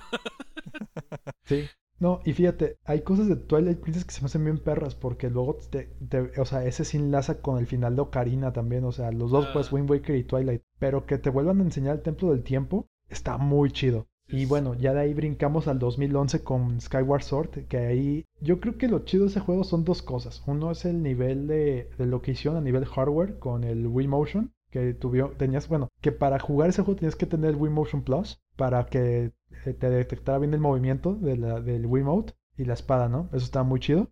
[1.45, 1.69] Sí.
[2.03, 5.31] No, y fíjate, hay cosas de Twilight Princess que se me hacen bien perras porque
[5.31, 8.91] luego te, te- o sea, ese sí enlaza con el final de Ocarina también, o
[8.91, 9.75] sea, los dos pues Ah.
[9.77, 13.38] Wind Waker y Twilight, pero que te vuelvan a enseñar el Templo del Tiempo está
[13.38, 14.09] muy chido.
[14.27, 18.79] Y bueno, ya de ahí brincamos al 2011 con Skyward Sword, que ahí yo creo
[18.79, 20.43] que lo chido de ese juego son dos cosas.
[20.47, 24.09] Uno es el nivel de, de lo que hicieron a nivel hardware con el Wii
[24.09, 27.73] Motion, que tuvieron, tenías, bueno, que para jugar ese juego tenías que tener el Wii
[27.73, 29.33] Motion Plus para que
[29.64, 33.29] eh, te detectara bien el movimiento de la, del Wiimote y la espada, ¿no?
[33.33, 34.11] Eso estaba muy chido.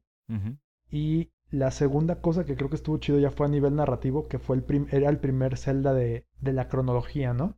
[0.90, 4.38] Y la segunda cosa que creo que estuvo chido ya fue a nivel narrativo, que
[4.38, 7.56] fue el prim- era el primer Zelda de, de la cronología, ¿no?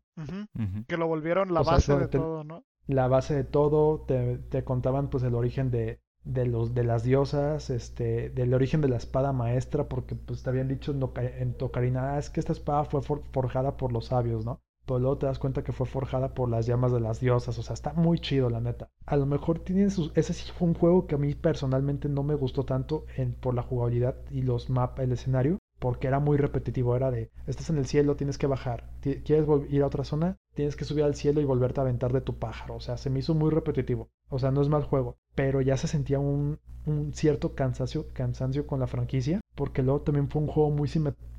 [0.86, 2.64] Que lo volvieron la O base de te- todo, ¿no?
[2.86, 7.04] la base de todo, te, te contaban pues el origen de, de los de las
[7.04, 11.22] diosas, este, del origen de la espada maestra, porque pues te habían dicho en, Oca-
[11.38, 14.60] en Ocarina, "Ah, es que esta espada fue for- forjada por los sabios, ¿no?
[14.86, 17.62] Pero luego te das cuenta que fue forjada por las llamas de las diosas, o
[17.62, 18.88] sea, está muy chido la neta.
[19.06, 22.22] A lo mejor tiene sus, ese sí fue un juego que a mí personalmente no
[22.22, 26.36] me gustó tanto en, por la jugabilidad y los mapas, el escenario, porque era muy
[26.36, 30.36] repetitivo, era de, estás en el cielo, tienes que bajar, quieres ir a otra zona,
[30.54, 33.10] tienes que subir al cielo y volverte a aventar de tu pájaro, o sea, se
[33.10, 36.60] me hizo muy repetitivo, o sea, no es mal juego, pero ya se sentía un,
[36.86, 40.88] un cierto cansancio, cansancio con la franquicia, porque luego también fue un juego muy,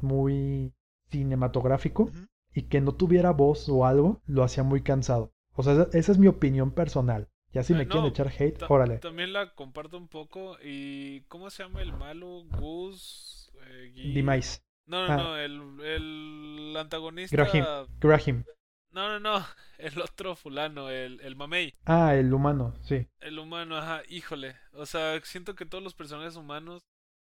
[0.02, 0.74] muy
[1.10, 2.10] cinematográfico.
[2.54, 5.34] Y que no tuviera voz o algo, lo hacía muy cansado.
[5.56, 7.30] O sea, esa, esa es mi opinión personal.
[7.52, 8.98] Ya si Ah, me quieren no, echar hate, órale.
[8.98, 10.58] También la comparto un poco.
[10.63, 12.44] ¿Y cómo se llama el malo?
[12.60, 13.52] Gus.
[13.68, 14.62] Eh, Demise.
[14.86, 15.18] No, no, Ah.
[15.18, 15.38] no.
[15.38, 17.36] El, el antagonista.
[17.38, 17.66] Grahim.
[18.00, 18.44] Graham.
[18.92, 19.46] No, no, no.
[19.80, 21.74] El otro fulano, el, el mamey.
[21.86, 23.06] Ah, el humano, sí.
[23.20, 24.02] El humano, ajá.
[24.08, 24.56] Híjole.
[24.74, 26.84] O sea, siento que todos los personajes humanos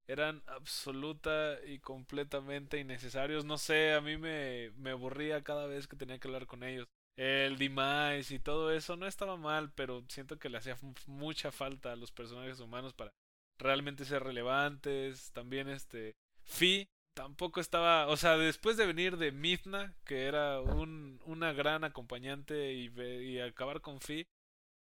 [0.09, 3.44] eran absoluta y completamente innecesarios.
[3.44, 6.88] No sé, a mí me, me aburría cada vez que tenía que hablar con ellos.
[7.16, 11.92] El Demise y todo eso no estaba mal, pero siento que le hacía mucha falta
[11.92, 13.12] a los personajes humanos para
[13.59, 15.33] realmente ser relevantes.
[15.33, 21.21] También este Fi tampoco estaba, o sea, después de venir de Midna, que era un,
[21.25, 24.27] una gran acompañante y, y acabar con Fi,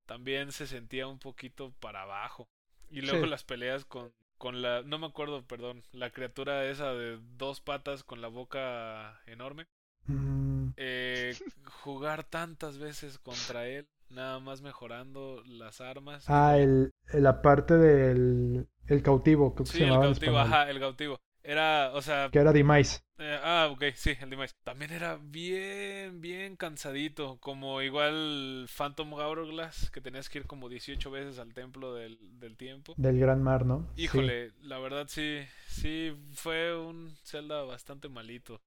[0.05, 2.47] también se sentía un poquito para abajo.
[2.89, 3.27] Y luego Sí.
[3.27, 4.13] las peleas con,
[4.43, 9.21] con la, no me acuerdo, perdón, la criatura esa de dos patas con la boca
[9.27, 9.65] enorme.
[10.09, 11.39] Mm, Eh,
[11.83, 16.25] jugar tantas veces contra él, nada más mejorando las armas.
[16.27, 20.79] Ah, el, la parte del el cautivo, creo que Sí, se el cautivo, ajá, el
[20.79, 21.19] cautivo.
[21.43, 23.01] Era, o sea, Que era Demise.
[23.17, 24.55] eh, ah, ok, sí, el Demise.
[24.63, 27.37] También era bien, bien cansadito.
[27.39, 32.57] Como igual Phantom Hourglass, que tenías que ir como 18 veces al templo del, del
[32.57, 32.93] tiempo.
[32.97, 33.87] Del Gran Mar, ¿no?
[33.95, 34.03] Sí.
[34.03, 38.61] Híjole, la verdad sí, sí, fue un Zelda bastante malito.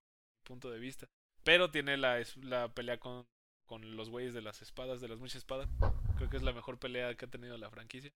[0.44, 1.06] punto de vista.
[1.44, 3.26] Pero tiene la, es- la pelea con,
[3.66, 5.68] con los güeyes de las espadas, de las muchas espadas.
[6.16, 8.12] Creo que es la mejor pelea que ha tenido la franquicia.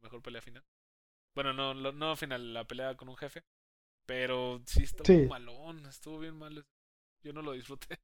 [0.00, 0.64] La mejor pelea final.
[1.34, 3.42] Bueno, no, no final, la pelea con un jefe.
[4.06, 5.26] Pero sí estuvo Sí.
[5.28, 6.62] malón, estuvo bien malo.
[7.22, 7.88] Yo no lo disfruté.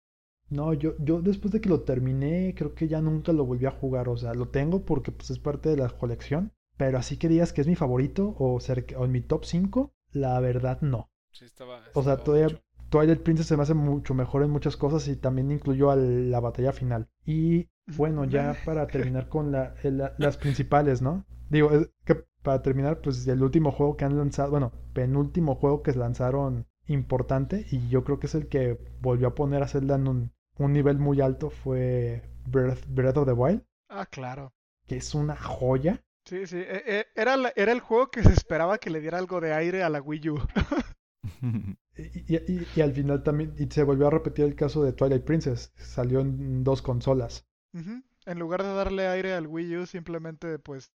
[0.50, 3.70] No, yo, yo después de que lo terminé, creo que ya nunca lo volví a
[3.70, 4.10] jugar.
[4.10, 6.52] O sea, lo tengo porque pues, es parte de la colección.
[6.76, 9.94] Pero así que digas que es mi favorito o, cerca, o en mi top 5,
[10.10, 11.10] la verdad no.
[11.30, 11.80] Sí, estaba.
[11.94, 12.62] O sea, todavía mucho.
[12.90, 16.40] Twilight Princess se me hace mucho mejor en muchas cosas y también incluyó a la
[16.40, 17.08] batalla final.
[17.24, 19.74] Y bueno, ya para terminar con la,
[20.18, 21.24] las principales, ¿no?
[21.48, 25.82] Digo, es que para terminar, pues el último juego que han lanzado, bueno, penúltimo juego
[25.82, 29.94] que lanzaron importante y yo creo que es el que volvió a poner a Zelda
[29.96, 34.52] en un, un nivel muy alto fue Breath, Breath of the Wild, Ah, claro.
[34.86, 36.02] que es una joya.
[36.24, 36.56] Sí, sí.
[36.58, 39.52] e- e- Era, la- era el juego que se esperaba que le diera algo de
[39.52, 40.38] aire a la Wii U.
[41.96, 44.92] Y, y- y- y al final también, y se volvió a repetir el caso de
[44.92, 47.46] Twilight Princess, salió en dos consolas.
[47.74, 50.90] En lugar de darle aire al Wii U, simplemente pues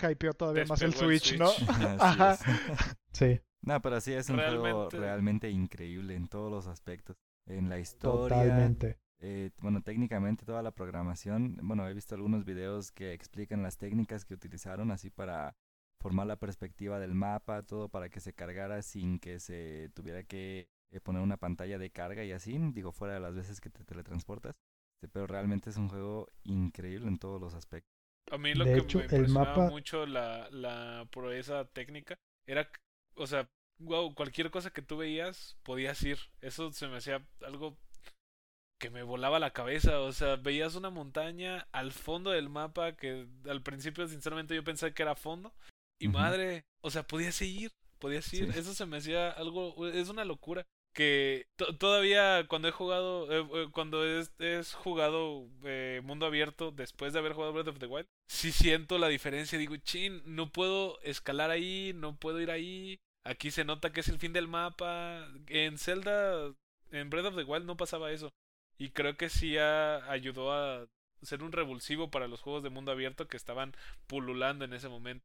[0.00, 1.48] hypeó todavía más el Switch, ¿no?
[2.00, 2.36] Ajá.
[3.12, 7.16] Sí, No, pero sí es un juego Realmente- realmente increíble en todos los aspectos.
[7.46, 8.98] En la historia, totalmente.
[9.20, 11.58] eh, bueno, técnicamente toda la programación.
[11.62, 15.54] Bueno, he visto algunos videos que explican las técnicas que utilizaron así para
[15.98, 20.68] formar la perspectiva del mapa, todo para que se cargara sin que se tuviera que
[20.90, 23.84] eh, poner una pantalla de carga y así, digo, fuera de las veces que te
[23.84, 24.54] teletransportas.
[24.96, 27.91] Este, Pero realmente es un juego increíble en todos los aspectos.
[28.30, 32.14] A mí lo De que hecho, me el impresionaba mapa- mucho la, la proeza técnica
[32.46, 32.70] era,
[33.16, 33.48] o sea,
[33.78, 36.18] wow, cualquier cosa que tú veías podías ir.
[36.40, 37.76] Eso se me hacía algo
[38.78, 40.00] que me volaba la cabeza.
[40.00, 44.92] O sea, veías una montaña al fondo del mapa que al principio sinceramente yo pensé
[44.94, 45.52] que era fondo.
[46.00, 47.70] Y madre, o sea, podías ir,
[48.00, 48.52] podías ir.
[48.52, 48.58] Sí.
[48.58, 50.64] Eso se me hacía algo, es una locura.
[50.94, 54.30] Que to- todavía cuando he jugado, eh, eh, cuando es,
[54.74, 59.08] jugado eh, mundo abierto después de haber jugado Breath of the Wild, sí siento la
[59.08, 59.58] diferencia.
[59.58, 62.98] Digo, chin, no puedo escalar ahí, no puedo ir ahí.
[63.24, 65.26] Aquí se nota que es el fin del mapa.
[65.46, 66.52] En Zelda,
[66.90, 68.30] en Breath of the Wild no pasaba eso.
[68.78, 70.86] Y creo que sí ha- ayudó a
[71.22, 73.72] ser un revulsivo para los juegos de mundo abierto que estaban
[74.08, 75.24] pululando en ese momento.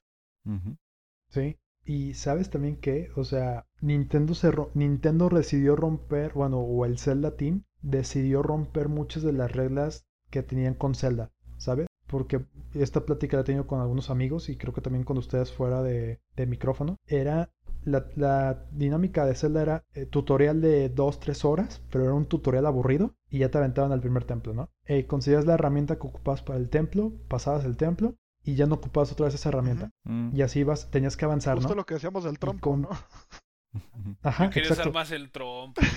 [1.29, 1.57] Sí.
[1.87, 7.37] Y sabes también que, o sea, Nintendo se Nintendo decidió romper, bueno, o el Zelda
[7.37, 11.87] Team decidió romper muchas de las reglas que tenían con Zelda, ¿sabes?
[12.05, 15.53] Porque esta plática la he tenido con algunos amigos y creo que también con ustedes
[15.53, 16.97] fuera de, de micrófono.
[17.05, 17.53] Era
[17.85, 22.65] la, la dinámica de Zelda era eh, tutorial de 2-3 horas, pero era un tutorial
[22.65, 24.69] aburrido y ya te aventaban al primer templo, ¿no?
[24.83, 28.15] Eh, conseguías la herramienta que ocupabas para el templo, pasabas el templo
[28.47, 29.91] y ya no ocupabas otra vez esa herramienta.
[30.05, 30.29] Mm.
[30.33, 31.75] Y así vas, tenías que avanzar, Justo ¿no?
[31.75, 32.89] lo que decíamos del trompo, con- ¿no?
[34.23, 35.81] Ajá, Yo quería usar más el trompo.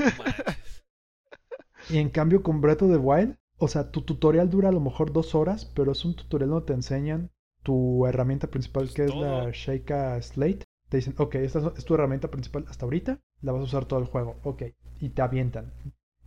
[1.88, 4.80] Y en cambio con Breath of the Wild, o sea, tu tutorial dura a lo
[4.80, 7.30] mejor dos horas, pero es un tutorial donde te enseñan
[7.62, 10.64] tu herramienta principal, Pues que es la Sheikah Slate.
[10.88, 14.00] Te dicen, ok, esta es tu herramienta principal hasta ahorita, la vas a usar todo
[14.00, 14.62] el juego, ok.
[15.00, 15.72] Y te avientan.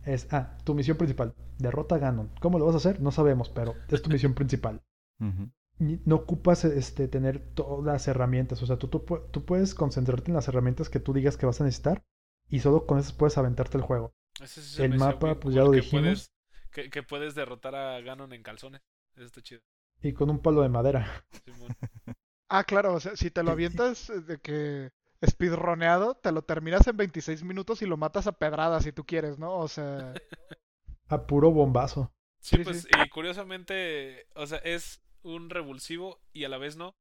[0.04, 2.30] Es, ah, tu misión principal, derrota a Ganon.
[2.40, 3.00] ¿Cómo lo vas a hacer?
[3.00, 4.82] No sabemos, pero es tu misión principal.
[5.20, 10.30] Y No ocupas este, tener todas las herramientas, o sea, tú, tú, tú puedes concentrarte
[10.30, 12.04] en las herramientas que tú digas que vas a necesitar
[12.48, 14.14] y solo con esas puedes aventarte el juego.
[14.40, 16.02] Ese sí El mapa, bien pues, ya lo que dijimos.
[16.02, 16.32] Puedes,
[16.70, 18.82] que, que puedes derrotar a Ganon en calzones.
[19.14, 19.62] Eso está chido.
[20.02, 21.24] Y con un palo de madera.
[21.44, 21.76] Simón.
[22.48, 24.92] Ah, claro, o sea, si te lo avientas eh, de que
[25.26, 29.38] speedroneado, te lo terminas en 26 minutos y lo matas a pedradas si tú quieres,
[29.38, 29.56] ¿no?
[29.58, 30.20] O sea,
[31.08, 32.12] A puro bombazo.
[32.40, 32.88] Sí, Sí, pues, sí.
[32.92, 36.94] y curiosamente, o sea, es un revulsivo y a la vez no,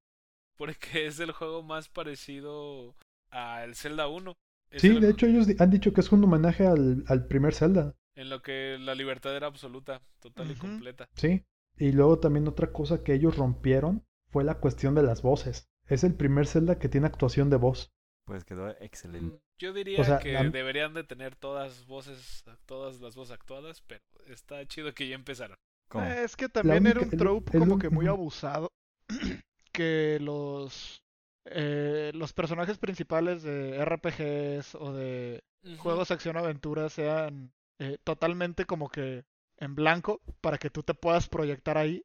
[0.58, 2.96] porque es el juego más parecido
[3.30, 4.36] al Zelda 1.
[4.72, 7.54] Es Sí, el- de hecho ellos han dicho que es un homenaje al, al primer
[7.54, 7.96] Zelda.
[8.16, 11.10] En lo que la libertad era absoluta, total y completa.
[11.16, 11.44] Sí.
[11.78, 15.68] Y luego también otra cosa que ellos rompieron fue la cuestión de las voces.
[15.88, 17.92] Es el primer Zelda que tiene actuación de voz.
[18.26, 19.40] Pues quedó excelente.
[19.60, 23.82] Yo diría O sea, que la- deberían de tener todas voces, todas las voces actuadas,
[23.82, 25.58] pero está chido que ya empezaron.
[25.94, 26.06] ¿Cómo?
[26.06, 28.72] eh, es que también era un trope el como que muy abusado.
[29.72, 31.02] que los
[31.46, 35.44] eh, los personajes principales de RPGs o de
[35.78, 39.24] juegos acción-aventura sean eh, totalmente como que
[39.58, 42.04] en blanco para que tú te puedas proyectar ahí.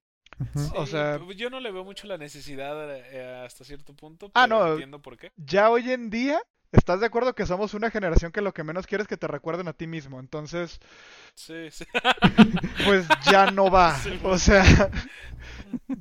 [0.55, 4.31] Sí, o sea- pues, yo no le veo mucho la necesidad eh, hasta cierto punto,
[4.35, 4.73] Ah, pero no.
[4.73, 5.33] entiendo por qué.
[5.37, 6.41] Ya hoy en día,
[6.73, 9.27] ¿estás de acuerdo que somos una generación que lo que menos quiere es que te
[9.29, 10.21] recuerden a ti mismo?
[10.21, 10.81] Entonces,
[11.35, 11.85] Sí, sí.
[12.85, 13.97] pues ya no va.
[14.03, 14.65] Sí, O sea,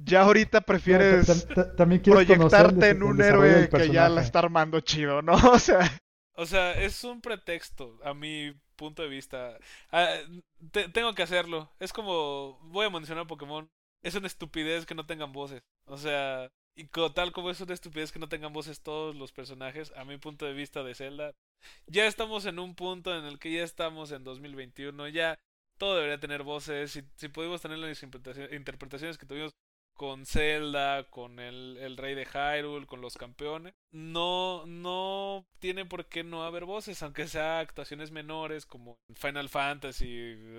[0.05, 5.33] ya ahorita prefieres también proyectarte en un héroe que ya la está armando chido, ¿no?
[5.51, 5.79] O sea,
[6.33, 9.57] O sea, es un pretexto, a mi punto de vista.
[9.91, 10.07] Ah,
[10.71, 11.71] te- tengo que hacerlo.
[11.79, 13.69] Es como, voy a mencionar Pokémon.
[14.03, 15.63] Es una estupidez que no tengan voces.
[15.85, 19.91] O sea, y tal como es una estupidez que no tengan voces todos los personajes,
[19.95, 21.33] a mi punto de vista de Zelda,
[21.87, 25.07] ya estamos en un punto en el que ya estamos en 2021.
[25.09, 25.39] Ya
[25.77, 26.91] todo debería tener voces.
[26.91, 29.53] Si, si pudimos tener las interpretaci- interpretaciones que tuvimos
[29.95, 33.73] con Zelda, con el, el rey de Hyrule, con los campeones.
[33.91, 40.07] No, no tiene por qué no haber voces, aunque sea actuaciones menores como Final Fantasy,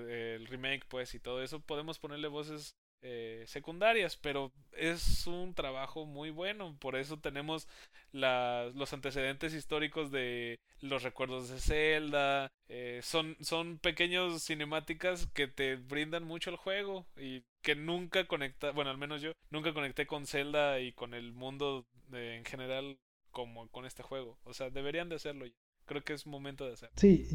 [0.08, 6.05] el remake, pues, y todo eso, podemos ponerle voces eh, secundarias, pero es un trabajo
[6.07, 7.68] muy bueno, por eso tenemos
[8.12, 15.49] la- los antecedentes históricos de los recuerdos de Zelda, eh, son, son pequeños cinemáticas que
[15.49, 20.07] te brindan mucho el juego y que nunca conecta, bueno, al menos yo nunca conecté
[20.07, 22.99] con Zelda y con el mundo de- en general
[23.30, 25.46] como con este juego, o sea, deberían de hacerlo.
[25.84, 26.94] Creo que es momento de hacerlo.
[26.96, 27.26] Sí,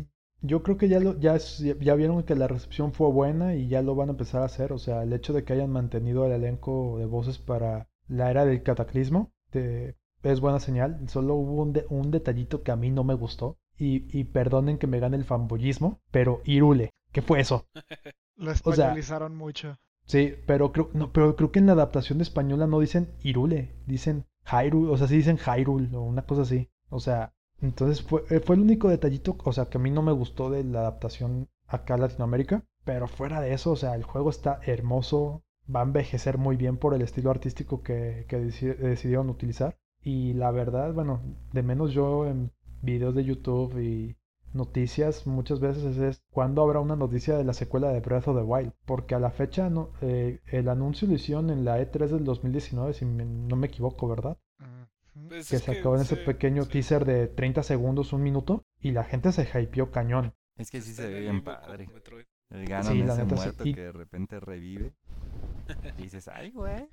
[0.44, 1.38] yo creo que ya lo, ya,
[1.96, 4.72] vieron que la recepción fue buena y ya lo van a empezar a hacer.
[4.74, 8.46] O sea, el hecho de que hayan mantenido el elenco de voces para la era
[8.46, 11.00] del cataclismo te- es buena señal.
[11.10, 13.58] Solo hubo un, de- un detallito que a mí no me gustó.
[13.78, 17.66] Y, y perdonen que me gane el fanboyismo, pero Irule, ¿qué fue eso?
[18.38, 19.78] Lo O sea- españolizaron mucho.
[20.06, 24.26] Sí, pero creo, no, pero creo que en la adaptación española no dicen Irule, dicen
[24.46, 26.70] Hyrule, o sea, sí dicen Hyrule o una cosa así.
[26.89, 30.01] O sea, entonces fue, eh, fue el único detallito, o sea, que a mí no
[30.01, 32.64] me gustó de la adaptación acá a Latinoamérica.
[32.86, 35.41] Pero fuera de eso, o sea, el juego está hermoso,
[35.74, 39.78] va a envejecer muy bien por el estilo artístico que, que deci- decidieron utilizar.
[40.04, 41.22] Y la verdad, bueno,
[41.54, 42.51] de menos yo en
[42.82, 44.18] videos de YouTube y
[44.54, 48.43] noticias muchas veces es, cuándo habrá una noticia de la secuela de Breath of the
[48.43, 48.74] Wild.
[48.86, 52.93] Porque a la fecha no, eh, el anuncio lo hicieron en la E3 del 2019,
[52.93, 54.38] si me- no me equivoco, ¿verdad?
[55.14, 56.70] Pues Que es se acabó en ese pequeño sí.
[56.72, 60.34] teaser de 30 segundos, un minuto, y la gente se hypeó cañón.
[60.57, 61.88] Es que sí se ve bien padre.
[62.49, 64.93] El Ganon Sí, ese muerto Y- que de repente revive.
[65.97, 66.88] Y dices, ay, güey.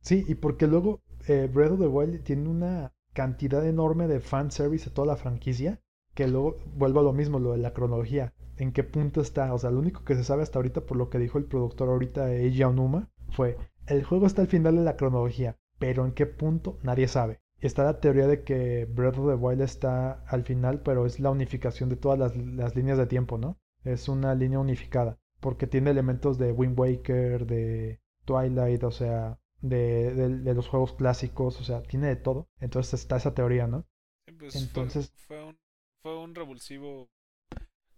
[0.00, 4.90] Sí, y porque luego eh, Breath of the Wild tiene una cantidad enorme de fanservice
[4.90, 5.80] a toda la franquicia,
[6.14, 8.34] que luego vuelvo a lo mismo, lo de la cronología.
[8.58, 9.52] ¿En qué punto está?
[9.52, 11.88] O sea, lo único que se sabe hasta ahorita, por lo que dijo el productor
[11.88, 16.26] ahorita, Eiji Aonuma, fue, el juego está al final de la cronología, pero en qué
[16.26, 17.40] punto nadie sabe.
[17.60, 21.30] Está la teoría de que Breath of the Wild está al final, pero es la
[21.30, 23.58] unificación de todas las, las líneas de tiempo, ¿no?
[23.84, 30.12] Es una línea unificada, porque tiene elementos de Wind Waker, de Twilight, o sea, de,
[30.14, 32.48] de- de los juegos clásicos, o sea, tiene de todo.
[32.60, 33.86] Entonces está esa teoría, ¿no?
[34.26, 35.58] Sí, pues Entonces- fue, un,
[36.02, 37.08] fue un revulsivo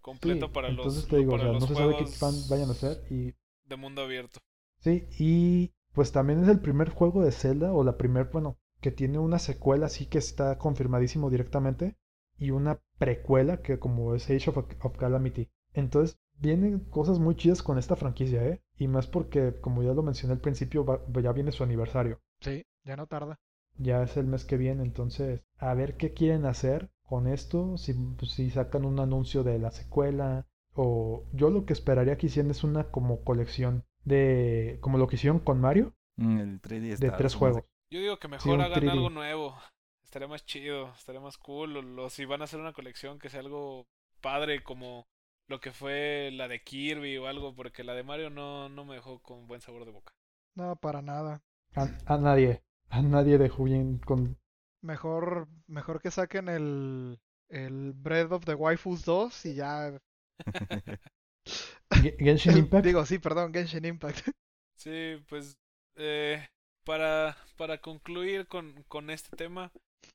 [0.01, 2.69] completo Sí, para entonces los, te digo, o sea, no se sabe qué fan vayan
[2.69, 4.41] a hacer y de mundo abierto.
[4.79, 8.93] sí, y pues también es el primer juego de Zelda o la primer, bueno, que
[8.93, 11.97] tiene una secuela así que está confirmadísimo directamente
[12.37, 15.51] y una precuela que como es Age of, of Calamity.
[15.73, 18.63] Entonces vienen cosas muy chidas con esta franquicia, ¿eh?
[18.77, 22.21] Y más porque, como ya lo mencioné al principio, va- ya viene su aniversario.
[22.43, 23.41] Sí, ya no tarda.
[23.77, 27.93] Ya es el mes que viene, entonces a ver qué quieren hacer con esto, si,
[27.95, 32.53] pues, si sacan un anuncio de la secuela o yo lo que esperaría que hicieran
[32.53, 37.11] es una como colección de como lo que hicieron con Mario Mm, El 3D de
[37.13, 37.63] tres juegos.
[37.93, 38.91] Yo digo que mejor hagan 3D.
[38.91, 39.57] algo nuevo.
[40.03, 41.77] Estaría más chido, estaría más cool.
[41.77, 43.87] O, o si van a hacer una colección que sea algo
[44.21, 45.07] padre como
[45.47, 48.97] lo que fue la de Kirby o algo, porque la de Mario no, no me
[48.97, 50.13] dejó con buen sabor de boca.
[50.57, 51.41] No, para nada.
[51.75, 54.37] A, a nadie, a nadie dejó bien con
[54.83, 60.01] Mejor, mejor que saquen el, el Breath of the Waifus 2 y ya.
[61.95, 62.85] Ge- Genshin Impact.
[62.87, 64.29] digo, sí, perdón, Genshin Impact.
[64.77, 65.59] Sí, pues
[65.97, 66.47] eh,
[66.85, 69.73] para, para concluir con, con este tema,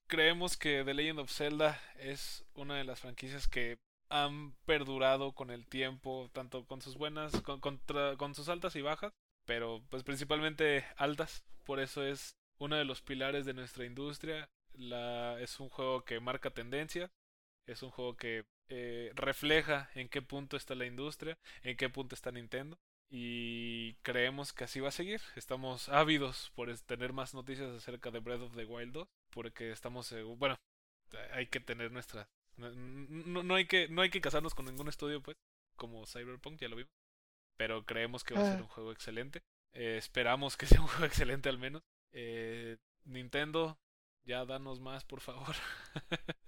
[0.08, 3.78] creemos que The Legend of Zelda es una de las franquicias que
[4.10, 8.82] han perdurado con el tiempo, tanto con sus buenas, con, contra- con sus altas y
[8.82, 9.12] bajas,
[9.46, 15.40] pero pues principalmente altas, por eso es uno de los pilares de nuestra industria, la,
[15.42, 17.12] es un juego que marca tendencia,
[17.68, 22.16] es un juego que eh, refleja en qué punto está la industria, en qué punto
[22.16, 22.78] está Nintendo
[23.10, 25.22] y creemos que así va a seguir.
[25.36, 30.12] Estamos ávidos por tener más noticias acerca de Breath of the Wild 2 porque estamos
[30.12, 30.56] segu- bueno,
[31.32, 34.88] hay que tener nuestra no, no- no hay que no hay que casarnos con ningún
[34.88, 35.38] estudio pues,
[35.76, 36.92] como Cyberpunk ya lo vimos,
[37.58, 38.64] pero creemos que va a ser Ah.
[38.64, 39.42] un juego excelente.
[39.74, 41.82] Eh, esperamos que sea un juego excelente al menos.
[42.12, 43.78] Eh, Nintendo,
[44.24, 45.56] ya danos más, por favor.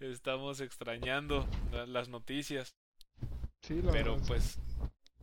[0.00, 2.76] Estamos extrañando la- las noticias,
[3.62, 4.24] Sí, la pero verdad, sí.
[4.26, 4.58] pues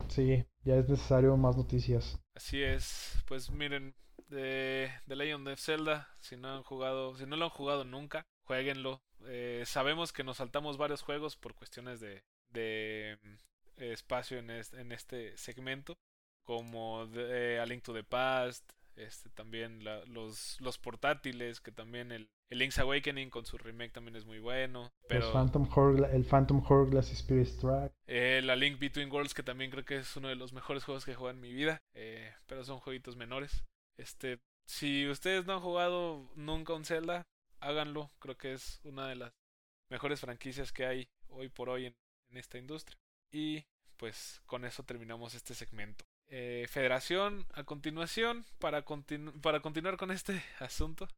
[0.10, 2.20] Sí, ya es necesario más noticias.
[2.36, 3.96] Así es, pues miren,
[4.28, 8.26] de The Legend of Zelda, si no han jugado, si no lo han jugado nunca,
[8.44, 9.02] jueguenlo.
[9.26, 13.36] Eh, sabemos que nos saltamos varios juegos por cuestiones de, de mm,
[13.84, 15.98] espacio en, en este segmento,
[16.44, 22.30] como de, A Link to the Past, este, también los, los portátiles, que también el,
[22.52, 24.92] el, Link's Awakening con su remake también es muy bueno.
[25.08, 27.94] Pero, el Phantom, Horror, el Phantom Hourglass Spirit Track.
[28.08, 31.06] Eh, la Link Between Worlds, que también creo que es uno de los mejores juegos
[31.06, 33.64] que he jugado en mi vida, eh, pero son jueguitos menores.
[33.98, 37.24] Este, si ustedes no han jugado nunca un Zelda,
[37.60, 38.12] háganlo.
[38.20, 39.34] Creo que es una de las
[39.90, 41.96] mejores franquicias que hay hoy por hoy en,
[42.30, 42.98] en esta industria.
[43.32, 43.66] Y
[43.98, 46.06] pues con eso terminamos este segmento.
[46.34, 48.86] Eh, federación, a continuación, para,
[49.42, 51.10] para continuar con este asunto,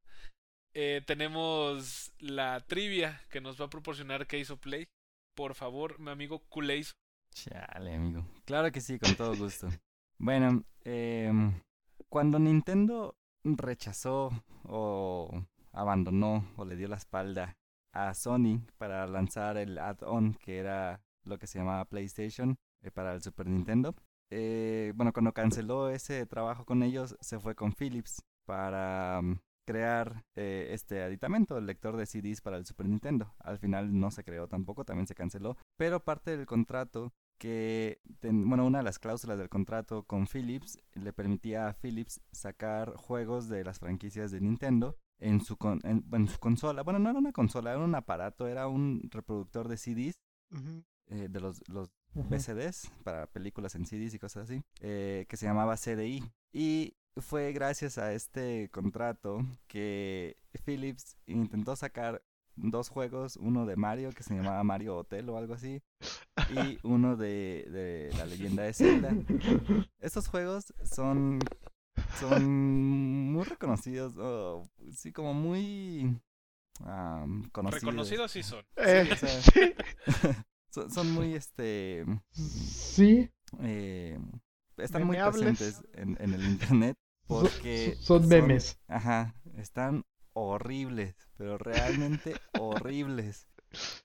[0.73, 4.85] eh, tenemos la trivia que nos va a proporcionar que hizo Play.
[5.35, 6.93] Por favor, mi amigo Kuleizo.
[7.31, 8.25] Chale, amigo.
[8.45, 9.67] Claro que sí, con todo gusto.
[10.17, 11.31] bueno, eh,
[12.09, 14.31] cuando Nintendo rechazó
[14.63, 17.57] o abandonó o le dio la espalda
[17.91, 23.13] a Sony para lanzar el add-on que era lo que se llamaba PlayStation eh, para
[23.13, 23.95] el Super Nintendo,
[24.29, 29.21] eh, bueno, cuando canceló ese trabajo con ellos, se fue con Philips para
[29.65, 33.33] crear eh, este aditamento, el lector de CDs para el Super Nintendo.
[33.39, 38.65] Al final no se creó tampoco, también se canceló, pero parte del contrato que, bueno,
[38.65, 43.63] una de las cláusulas del contrato con Philips le permitía a Philips sacar juegos de
[43.63, 46.83] las franquicias de Nintendo en su, en, su consola.
[46.83, 50.13] Bueno, no era una consola, era un aparato, era un reproductor de CDs.
[51.07, 55.45] Eh, de los, los VCDs para películas en CDs y cosas así, eh, que se
[55.45, 56.23] llamaba CDI.
[56.53, 62.23] Y fue gracias a este contrato que Philips intentó sacar
[62.55, 65.81] dos juegos, uno de Mario que se llamaba Mario Hotel o algo así,
[66.51, 69.11] y uno de, de la leyenda de Zelda.
[69.99, 71.39] Estos juegos son,
[72.19, 74.13] son muy reconocidos,
[74.93, 76.19] sí, como muy
[77.51, 77.81] conocidos.
[77.83, 78.65] Reconocidos sí son.
[78.77, 79.09] Eh,
[80.69, 82.05] son, muy, este...
[82.31, 83.29] Sí.
[83.61, 84.19] Eh,
[84.77, 86.97] están muy presentes en, en, el internet
[87.27, 87.95] porque...
[87.99, 88.79] Son, memes.
[88.87, 93.47] Ajá, están horribles, pero realmente horribles.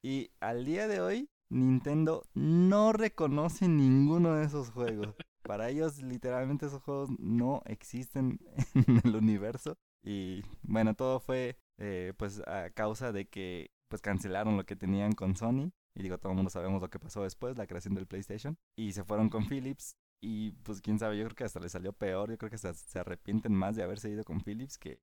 [0.02, 5.14] Y al día de hoy, Nintendo no reconoce ninguno de esos juegos.
[5.42, 8.40] Para ellos, literalmente, esos juegos no existen
[8.74, 9.76] en el universo.
[10.02, 15.12] Y bueno, todo fue eh, pues a causa de que pues cancelaron lo que tenían
[15.12, 18.06] con Sony y digo, todo el mundo sabemos lo que pasó después, la creación del
[18.06, 18.56] PlayStation.
[18.76, 19.96] Y se fueron con Philips.
[20.20, 22.30] Y pues quién sabe, yo creo que hasta les salió peor.
[22.30, 25.00] Yo creo que se, se arrepienten más de haberse ido con Philips que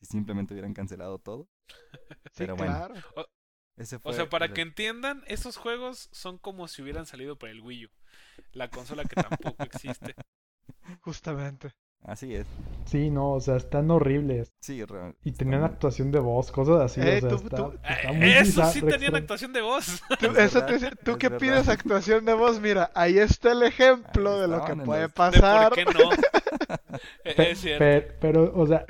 [0.00, 1.48] si simplemente hubieran cancelado todo.
[2.36, 2.88] Pero bueno.
[4.04, 7.86] O, sea, para que entiendan, esos juegos son como si hubieran salido para el Wii
[7.86, 7.90] U.
[8.52, 10.14] La consola que tampoco existe.
[11.00, 11.72] Justamente.
[12.04, 12.46] Así es.
[12.84, 14.52] Sí, no, o sea, están horribles.
[14.60, 14.82] Sí,
[15.24, 17.00] Y tenían actuación de voz, cosas así.
[17.00, 17.72] o sea, tú, está, tú,
[18.20, 20.02] eso sí tenían actuación de voz.
[21.04, 25.08] Tú, que pides actuación de voz, mira, ahí está el ejemplo de lo que puede
[25.08, 25.70] pasar.
[25.70, 26.10] ¿Por qué no?
[27.24, 28.14] es cierto.
[28.20, 28.84] Pero, o sea,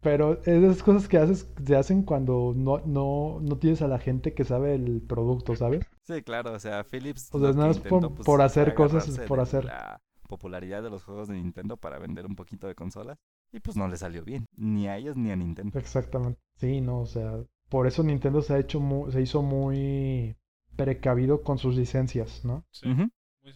[0.00, 4.32] pero esas cosas que haces se hacen cuando no, no, no tienes a la gente
[4.32, 5.84] que sabe el producto, ¿sabes?
[6.04, 7.28] Sí, claro, o sea, Philips.
[7.32, 9.68] O sea, nada más por, pues, por, hacer cosas, por hacer
[10.26, 13.18] popularidad de los juegos de Nintendo para vender un poquito de consolas.
[13.52, 15.78] Y pues no le salió bien, ni a ellos ni a Nintendo.
[15.78, 16.40] Exactamente.
[16.56, 20.36] Sí, no, o sea, por eso Nintendo se ha hecho se hizo muy
[20.76, 22.64] precavido con sus licencias, ¿no?
[22.70, 22.86] Sí.
[22.88, 23.10] muy,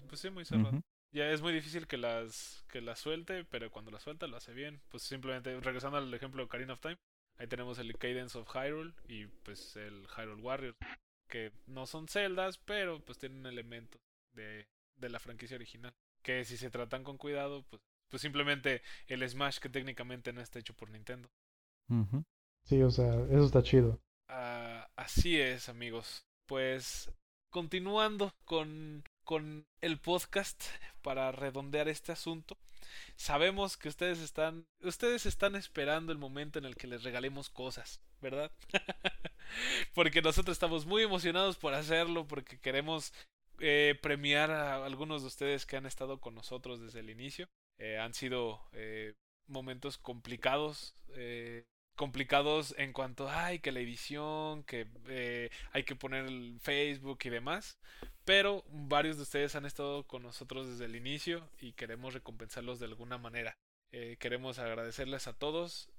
[0.09, 0.81] pues sí, muy cerrado.
[1.13, 4.55] Ya es muy difícil que las que las suelte, pero cuando las suelta lo hace
[4.55, 4.81] bien.
[4.89, 6.99] Pues simplemente regresando al ejemplo de Ocarina of Time,
[7.37, 10.77] ahí tenemos el Cadence of Hyrule y pues el Hyrule Warriors,
[11.29, 14.01] que no son celdas, pero pues tienen elementos
[14.33, 14.67] de,
[14.97, 15.93] de la franquicia original
[16.23, 20.59] que si se tratan con cuidado, pues, pues simplemente el Smash que técnicamente no está
[20.59, 21.31] hecho por Nintendo.
[22.65, 24.01] Sí, o sea, eso está chido.
[24.29, 26.25] Ah, así es, amigos.
[26.47, 27.11] Pues
[27.51, 30.63] continuando con, con el podcast
[31.03, 32.57] para redondear este asunto.
[33.17, 38.01] Sabemos que ustedes están ustedes están esperando el momento en el que les regalemos cosas,
[38.21, 38.51] ¿verdad?
[39.95, 43.13] porque nosotros estamos muy emocionados por hacerlo porque queremos
[43.61, 47.49] eh, premiar a algunos de ustedes que han estado con nosotros desde el inicio.
[47.79, 49.15] Eh, han sido eh,
[49.47, 50.95] momentos complicados,
[51.95, 57.79] complicados en cuanto, ay, que la edición, que hay que poner el Facebook y demás.
[58.25, 62.87] Pero varios de ustedes han estado con nosotros desde el inicio y queremos recompensarlos de
[62.87, 63.59] alguna manera.
[64.19, 65.91] queremos agradecerles a todos.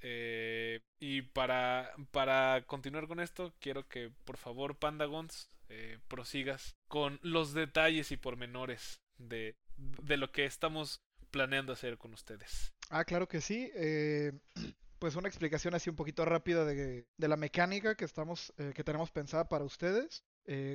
[0.99, 7.53] y para, para continuar con esto, quiero que por favor, Pandagons, eh, prosigas con los
[7.53, 11.01] detalles y pormenores de, de lo que estamos
[11.32, 12.74] planeando hacer con ustedes.
[12.89, 13.72] Ah, claro que sí.
[13.74, 14.34] Eh,
[14.99, 18.84] pues una explicación así un poquito rápida de, de la mecánica que estamos, eh, que
[18.84, 20.26] tenemos pensada para ustedes.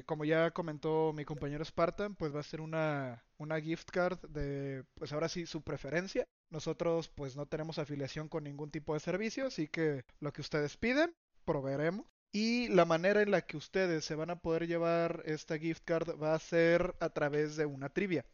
[0.06, 4.84] Como ya comentó mi compañero Spartan, pues va a ser una, una gift card de,
[4.94, 6.26] pues ahora sí, su preferencia.
[6.48, 10.78] Nosotros pues no tenemos afiliación con ningún tipo de servicio, así que lo que ustedes
[10.78, 12.06] piden, proveeremos.
[12.38, 16.22] Y la manera en la que ustedes se van a poder llevar esta gift card
[16.22, 18.26] va a ser a través de una trivia.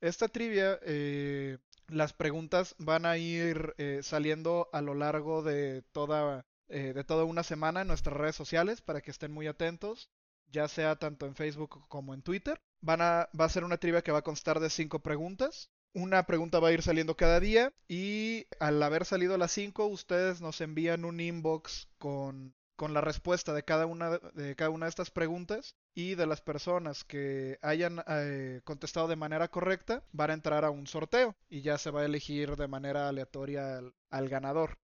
[0.00, 6.46] Esta trivia, eh, las preguntas van a ir eh, saliendo a lo largo de toda,
[6.68, 10.08] eh, de toda una semana en nuestras redes sociales para que estén muy atentos
[10.50, 12.58] ya sea tanto en Facebook como en Twitter.
[12.80, 15.68] Van a, va a ser una trivia que va a constar de cinco preguntas.
[15.92, 20.40] Una pregunta va a ir saliendo cada día y al haber salido las cinco, ustedes
[20.40, 24.90] nos envían un inbox con, con la respuesta de cada, una, de cada una de
[24.90, 30.34] estas preguntas y de las personas que hayan eh, contestado de manera correcta van a
[30.34, 34.78] entrar a un sorteo y ya se va a elegir de manera aleatoria al, ganador.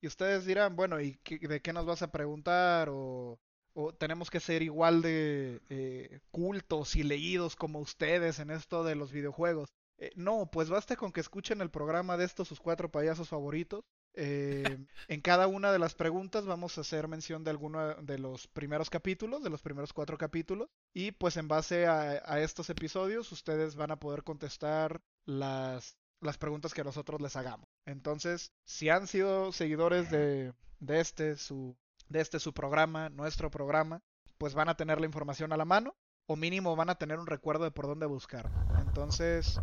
[0.00, 2.88] Y ustedes dirán, bueno, ¿y de qué nos vas a preguntar?
[2.90, 3.40] O
[3.80, 8.96] o tenemos que ser igual de eh, cultos y leídos como ustedes en esto de
[8.96, 9.72] los videojuegos.
[9.98, 13.84] Eh, no, pues basta con que escuchen el programa de estos sus cuatro payasos favoritos.
[14.20, 18.48] Eh, en cada una de las preguntas vamos a hacer mención de alguno de los
[18.48, 20.68] primeros capítulos, de los primeros cuatro capítulos.
[20.92, 26.36] Y pues en base a, a estos episodios ustedes van a poder contestar las, las
[26.36, 27.68] preguntas que nosotros les hagamos.
[27.86, 31.76] Entonces, si han sido seguidores de, de este, su
[32.08, 34.02] de este su programa, nuestro programa,
[34.36, 35.94] pues van a tener la información a la mano
[36.26, 38.50] o mínimo van a tener un recuerdo de por dónde buscar.
[38.80, 39.60] Entonces,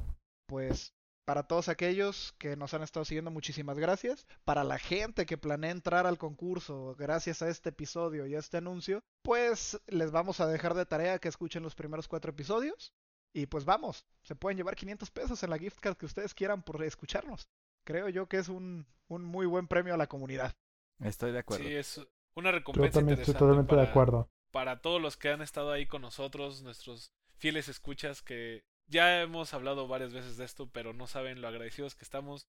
[0.48, 0.94] pues
[1.26, 4.28] para todos aquellos que nos han estado siguiendo, muchísimas gracias.
[4.44, 8.58] Para la gente que planea entrar al concurso, gracias a este episodio y a este
[8.58, 12.94] anuncio, pues les vamos a dejar de tarea que escuchen los primeros cuatro episodios.
[13.34, 16.64] Y pues vamos, se pueden llevar 500 pesos en la gift card que ustedes quieran
[16.64, 17.50] por escucharnos.
[17.84, 20.56] Creo yo que es un, un muy buen premio a la comunidad.
[21.00, 21.66] Estoy de acuerdo.
[21.66, 24.30] Sí, es una recompensa Yo también estoy totalmente para, de acuerdo.
[24.52, 29.54] Para todos los que han estado ahí con nosotros, nuestros fieles escuchas, que ya hemos
[29.54, 32.48] hablado varias veces de esto, pero no saben lo agradecidos que estamos.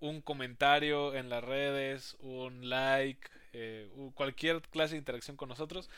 [0.00, 5.90] Un comentario en las redes, un like, eh, cualquier clase de interacción con nosotros,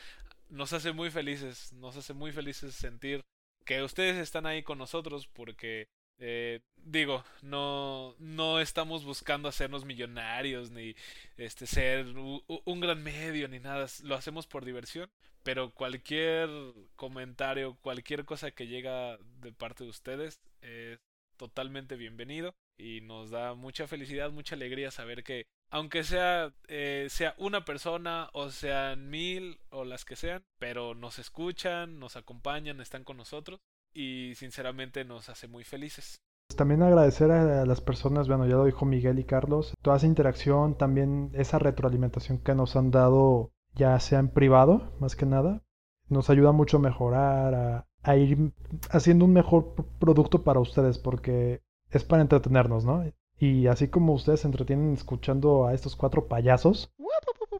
[0.49, 3.21] nos hace muy felices, nos hace muy felices sentir
[3.65, 5.87] que ustedes están ahí con nosotros porque
[6.19, 10.95] eh, digo, no, no estamos buscando hacernos millonarios ni
[11.37, 15.09] este ser un gran medio ni nada, lo hacemos por diversión,
[15.43, 16.49] pero cualquier
[16.95, 20.99] comentario, cualquier cosa que llega de parte de ustedes es
[21.37, 27.33] totalmente bienvenido y nos da mucha felicidad, mucha alegría saber que aunque sea eh, sea
[27.37, 33.03] una persona o sean mil o las que sean, pero nos escuchan, nos acompañan, están
[33.03, 33.59] con nosotros
[33.93, 36.21] y sinceramente nos hace muy felices.
[36.55, 40.77] También agradecer a las personas, bueno, ya lo dijo Miguel y Carlos, toda esa interacción,
[40.77, 45.63] también esa retroalimentación que nos han dado, ya sea en privado, más que nada,
[46.09, 48.51] nos ayuda mucho a mejorar, a, a ir
[48.91, 53.03] haciendo un mejor producto para ustedes, porque es para entretenernos, ¿no?
[53.39, 56.93] Y así como ustedes se entretienen escuchando a estos cuatro payasos,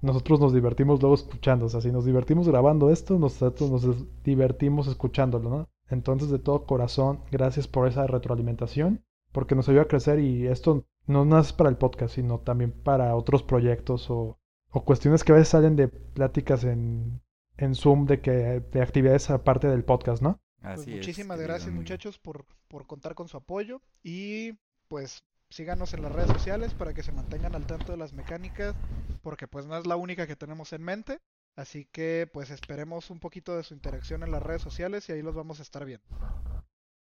[0.01, 1.65] nosotros nos divertimos luego escuchando.
[1.65, 5.69] O sea, si nos divertimos grabando esto, nosotros nos divertimos escuchándolo, ¿no?
[5.93, 10.85] Entonces, de todo corazón, gracias por esa retroalimentación, porque nos ayuda a crecer y esto
[11.07, 14.37] no es para el podcast, sino también para otros proyectos o,
[14.71, 17.21] o cuestiones que a veces salen de pláticas en,
[17.57, 20.39] en Zoom de que de actividades aparte del podcast, ¿no?
[20.61, 24.53] Pues muchísimas gracias muchachos por, por contar con su apoyo y
[24.87, 28.73] pues síganos en las redes sociales para que se mantengan al tanto de las mecánicas
[29.21, 31.19] porque pues no es la única que tenemos en mente
[31.55, 35.21] Así que pues esperemos un poquito de su interacción en las redes sociales y ahí
[35.21, 36.05] los vamos a estar viendo.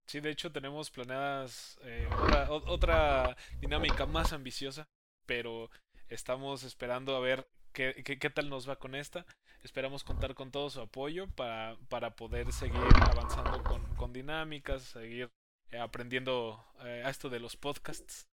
[0.07, 2.07] Sí, de hecho tenemos planeadas eh,
[2.50, 4.86] otra, dinámica más ambiciosa,
[5.26, 5.70] pero
[6.09, 9.24] estamos esperando a ver qué, qué, tal nos va con esta.
[9.62, 15.30] Esperamos contar con todo su apoyo para, para poder seguir avanzando con, con dinámicas, seguir
[15.70, 18.28] eh, aprendiendo eh, a esto de los podcasts,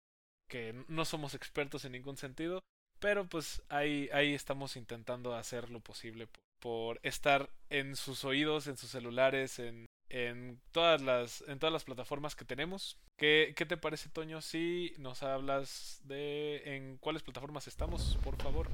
[0.49, 2.63] que no somos expertos en ningún sentido,
[3.05, 6.27] pero pues ahí, ahí estamos intentando hacer lo posible
[6.59, 11.85] por, estar en sus oídos, en sus celulares, en, en, todas, las, en todas las
[11.85, 12.97] plataformas que tenemos.
[13.19, 18.69] ¿Qué, ¿Qué te parece, Toño, si nos hablas de en cuáles plataformas estamos, por favor?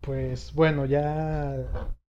[0.00, 1.54] Pues bueno, ya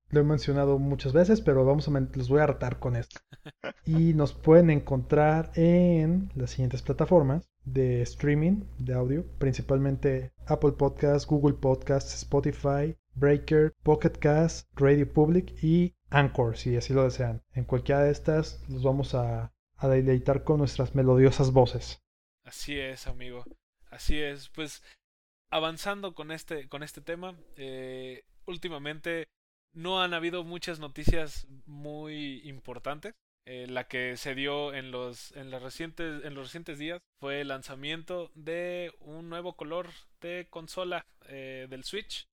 [0.08, 3.20] lo he mencionado muchas veces, pero vamos a les voy a hartar con esto.
[3.86, 11.28] Y nos pueden encontrar en las siguientes plataformas de streaming de audio, principalmente Apple Podcasts,
[11.28, 17.44] Google Podcasts, Spotify, Breaker, Pocket Cast, Radio Public y Anchor, si así lo desean.
[17.54, 22.02] En cualquiera de estas los vamos a, deleitar con nuestras melodiosas voces.
[22.44, 23.44] Así es, amigo.
[23.92, 24.50] Así es.
[24.50, 24.82] Pues
[25.52, 29.28] avanzando con este, con este tema, eh, últimamente
[29.74, 33.14] no han habido muchas noticias muy importantes.
[33.50, 37.40] Eh, la que se dio en los, en, las recientes, en los recientes días fue
[37.40, 39.90] el lanzamiento de un nuevo color
[40.20, 42.28] de consola eh, del Switch.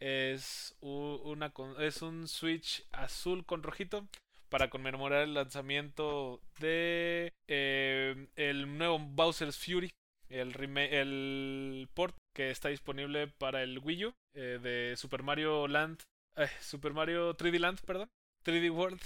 [0.00, 4.08] Es, una, es un Switch azul con rojito
[4.48, 9.90] para conmemorar el lanzamiento de eh, el nuevo Bowser's Fury,
[10.30, 16.00] el, el port que está disponible para el Wii U de Super Mario Land,
[16.62, 18.08] Super Mario 3D Land, perdón,
[18.46, 19.02] 3D World.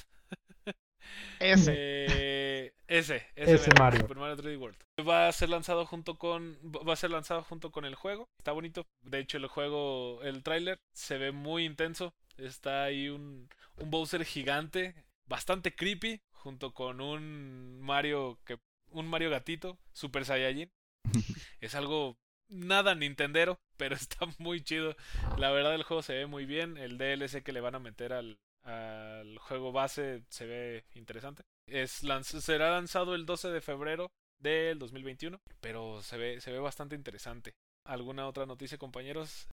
[1.38, 1.72] Ese.
[1.76, 4.00] Eh, ese, ese, Mario.
[4.00, 4.78] Super Mario 3D World.
[5.06, 8.28] Va a ser lanzado junto con va a ser lanzado junto con el juego.
[8.38, 8.86] Está bonito.
[9.02, 12.14] De hecho, el juego, el tráiler se ve muy intenso.
[12.38, 14.94] Está ahí un, un Bowser gigante,
[15.26, 18.58] bastante creepy, junto con un Mario que
[18.90, 20.70] un Mario gatito, Super Saiyajin.
[21.60, 22.16] es algo
[22.48, 24.96] nada nintendero, pero está muy chido.
[25.36, 26.76] La verdad el juego se ve muy bien.
[26.78, 28.38] El DLC que le van a meter al,
[28.68, 31.42] al juego base se ve interesante.
[31.66, 32.02] Es
[32.40, 37.54] será lanzado el 12 de febrero del 2021, pero se ve, se ve bastante interesante.
[37.84, 39.48] ¿Alguna otra noticia, compañeros?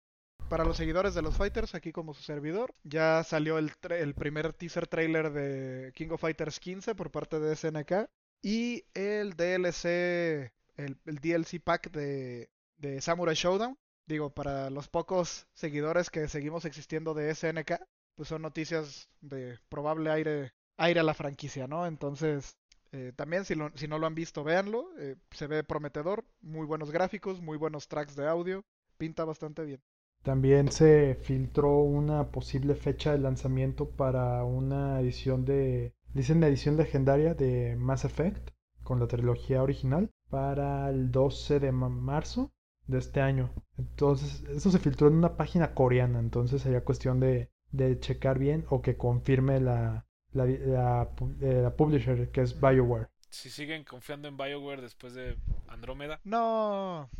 [0.50, 4.52] Para los seguidores de los Fighters, aquí como su servidor, ya salió el, el primer
[4.52, 8.08] teaser trailer de King of Fighters 15 por parte de SNK
[8.42, 13.78] y el DLC, el, DLC pack de, de Samurai Showdown.
[14.06, 17.80] Digo, para los pocos seguidores que seguimos existiendo de SNK,
[18.16, 21.86] pues son noticias de probable aire, aire a la franquicia, ¿no?
[21.86, 22.56] Entonces,
[22.92, 24.88] eh, también si, si no lo han visto, véanlo.
[24.98, 28.64] Eh, se ve prometedor, muy buenos gráficos, muy buenos tracks de audio,
[28.96, 29.80] pinta bastante bien.
[30.22, 36.76] También se filtró una posible fecha de lanzamiento para una edición de, dicen la edición
[36.76, 38.50] legendaria de Mass Effect
[38.82, 42.50] con la trilogía original para el 12 de marzo
[42.86, 43.52] de este año.
[43.76, 48.64] Entonces, eso se filtró en una página coreana, entonces sería cuestión de de checar bien
[48.68, 51.10] o que confirme la, la, la,
[51.40, 53.08] eh, publisher que es BioWare.
[53.30, 55.36] Si siguen confiando en BioWare después de
[55.68, 56.20] Andrómeda.
[56.24, 57.10] No.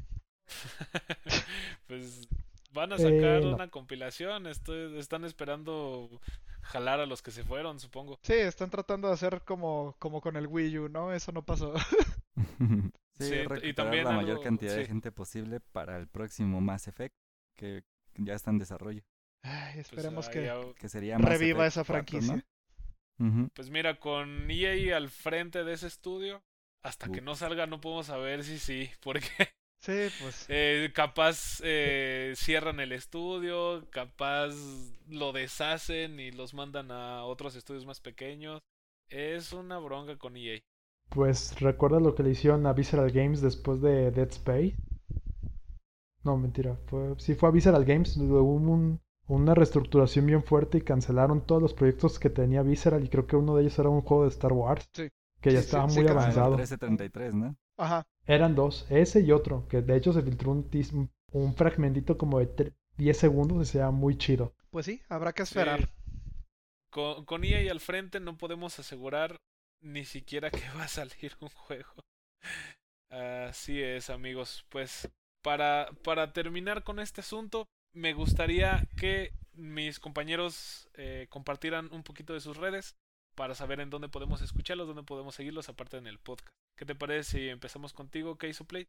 [1.88, 2.28] pues
[2.72, 4.46] van a sacar eh, una compilación.
[4.46, 6.20] Estoy, están esperando
[6.62, 8.18] jalar a los que se fueron, supongo.
[8.22, 11.12] Sí, están tratando de hacer como, como con el Wii U, ¿no?
[11.12, 11.74] Eso no pasó.
[13.18, 13.32] sí,
[13.62, 17.14] y también la mayor cantidad de gente posible para el próximo Mass Effect
[17.56, 17.82] que
[18.14, 19.02] ya está en desarrollo.
[19.46, 22.44] Ay, esperemos que, que sería reviva esa franquicia.
[23.54, 26.42] Pues mira, con EA al frente de ese estudio,
[26.82, 29.28] hasta que no salga no podemos saber si sí, porque
[29.80, 30.46] sí, pues.
[30.48, 34.50] Eh, capaz eh, cierran el estudio, capaz
[35.08, 38.60] lo deshacen y los mandan a otros estudios más pequeños.
[39.08, 40.58] Es una bronca con EA.
[41.08, 44.74] Pues recuerda lo que le hicieron a Visceral Games después de Dead Space.
[46.24, 46.76] No, mentira.
[46.86, 48.16] Fue, sí fue a Visceral Games.
[48.16, 53.08] Hubo un, una reestructuración bien fuerte y cancelaron todos los proyectos que tenía Visceral y
[53.08, 54.88] creo que uno de ellos era un juego de Star Wars.
[54.92, 55.08] Sí.
[55.40, 56.56] Que ya estaba muy avanzado.
[56.56, 57.56] 1333, ¿no?
[57.76, 58.06] Ajá.
[58.26, 60.68] Eran dos, ese y otro, que de hecho se filtró un,
[61.32, 64.54] un fragmentito como de 10 segundos y sea muy chido.
[64.70, 65.90] Pues sí, habrá que esperar.
[66.90, 69.36] Con, con EA y al frente no podemos asegurar
[69.80, 71.92] ni siquiera que va a salir un juego.
[73.10, 74.64] Así es, amigos.
[74.68, 75.08] Pues
[75.42, 82.34] para, para terminar con este asunto, me gustaría que mis compañeros eh, compartieran un poquito
[82.34, 82.94] de sus redes
[83.34, 86.54] para saber en dónde podemos escucharlos, dónde podemos seguirlos, aparte en el podcast.
[86.76, 88.86] ¿Qué te parece si empezamos contigo, ¿Qué hizo Play?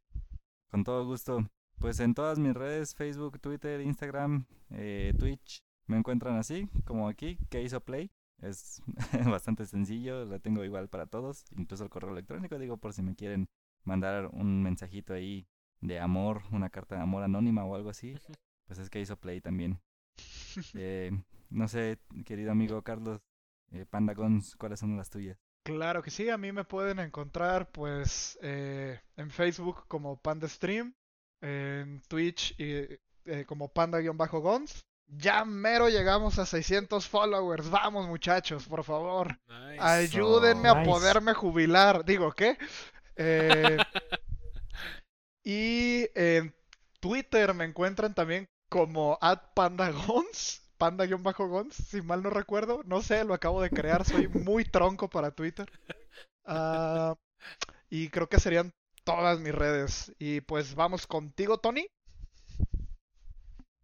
[0.70, 1.48] Con todo gusto.
[1.78, 7.38] Pues en todas mis redes, Facebook, Twitter, Instagram, eh, Twitch, me encuentran así, como aquí,
[7.48, 8.10] ¿Qué hizo Play?
[8.42, 8.82] Es
[9.24, 13.14] bastante sencillo, lo tengo igual para todos, incluso el correo electrónico, digo, por si me
[13.14, 13.48] quieren
[13.84, 15.46] mandar un mensajito ahí
[15.80, 18.14] de amor, una carta de amor anónima o algo así,
[18.68, 19.80] pues es que hizo Play también.
[20.74, 21.10] Eh,
[21.50, 23.20] no sé, querido amigo Carlos,
[23.72, 25.38] eh, Pandagons, ¿cuáles son las tuyas?
[25.64, 30.94] Claro que sí, a mí me pueden encontrar pues eh, en Facebook como PandaStream,
[31.40, 34.84] en Twitch y, eh, como Panda-Gons.
[35.06, 37.70] Ya mero llegamos a 600 followers.
[37.70, 39.38] Vamos muchachos, por favor.
[39.78, 42.04] Ayúdenme a poderme jubilar.
[42.04, 42.58] Digo, ¿qué?
[45.44, 46.54] y en
[47.00, 49.18] Twitter me encuentran también como
[49.54, 52.82] @pandagons, panda-gons, si mal no recuerdo.
[52.84, 55.70] No sé, lo acabo de crear, soy muy tronco para Twitter.
[56.44, 57.14] Ah,
[57.90, 58.72] y creo que serían
[59.04, 60.14] todas mis redes.
[60.18, 61.86] Y pues vamos contigo, Tony.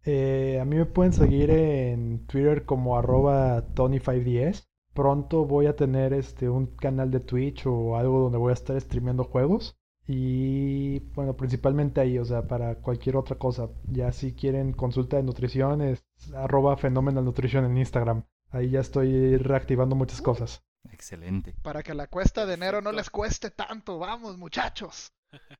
[0.03, 4.65] Eh, a mí me pueden seguir en Twitter como arroba Tony510.
[4.93, 8.79] Pronto voy a tener este un canal de Twitch o algo donde voy a estar
[8.79, 9.75] streameando juegos.
[10.07, 13.69] Y bueno, principalmente ahí, o sea, para cualquier otra cosa.
[13.91, 18.23] Ya si quieren consulta de nutrición, es arroba Phenomenal Nutrition en Instagram.
[18.51, 20.63] Ahí ya estoy reactivando muchas cosas.
[20.91, 21.55] Excelente.
[21.63, 23.97] Para que la cuesta de enero no les cueste tanto.
[23.97, 25.11] Vamos, muchachos.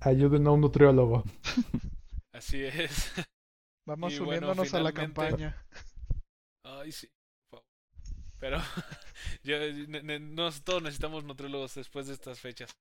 [0.00, 1.24] Ayuden a un nutriólogo.
[2.32, 3.12] Así es.
[3.86, 5.56] Vamos Y bueno, uniéndonos a la campaña.
[6.64, 7.08] Ay, sí.
[8.38, 8.58] Pero
[9.44, 9.58] yo,
[9.88, 12.76] ne- ne- nos- todos necesitamos nutriólogos después de estas fechas.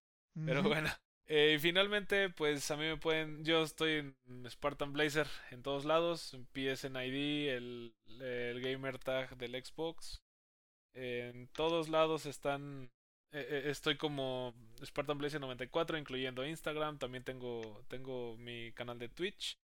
[0.45, 0.89] Pero bueno.
[1.27, 3.43] Eh, y finalmente, pues a mí me pueden.
[3.45, 3.91] Yo estoy
[4.25, 6.33] en Spartan Blazer en todos lados.
[6.33, 10.21] En PSNID, el, el gamer tag del Xbox.
[10.93, 12.91] En todos lados están.
[13.33, 14.53] eh, eh, estoy como
[14.83, 16.99] Spartan Blazer 94, incluyendo Instagram.
[16.99, 19.57] También tengo, tengo mi canal de Twitch.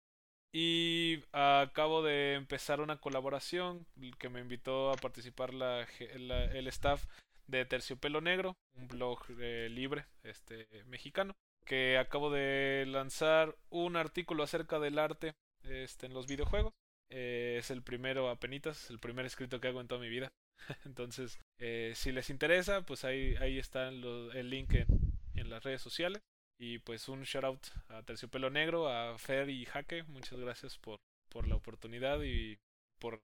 [0.53, 3.85] Y acabo de empezar una colaboración
[4.19, 5.87] que me invitó a participar la,
[6.17, 7.05] la- el staff
[7.47, 11.35] de Terciopelo Negro, un blog eh, libre este mexicano,
[11.65, 15.33] que acabo de lanzar un artículo acerca del arte
[15.63, 16.73] este, en los videojuegos.
[17.09, 20.31] Eh, es el primero apenitas, el primer escrito que hago en toda mi vida.
[20.85, 26.21] Entonces, eh, si les interesa, pues ahí, ahí está el link en, las redes sociales.
[26.59, 30.03] Y pues un shout out a Terciopelo Negro, a Fer y Jaque.
[30.03, 32.57] Muchas gracias por, por la oportunidad y
[32.99, 33.21] por,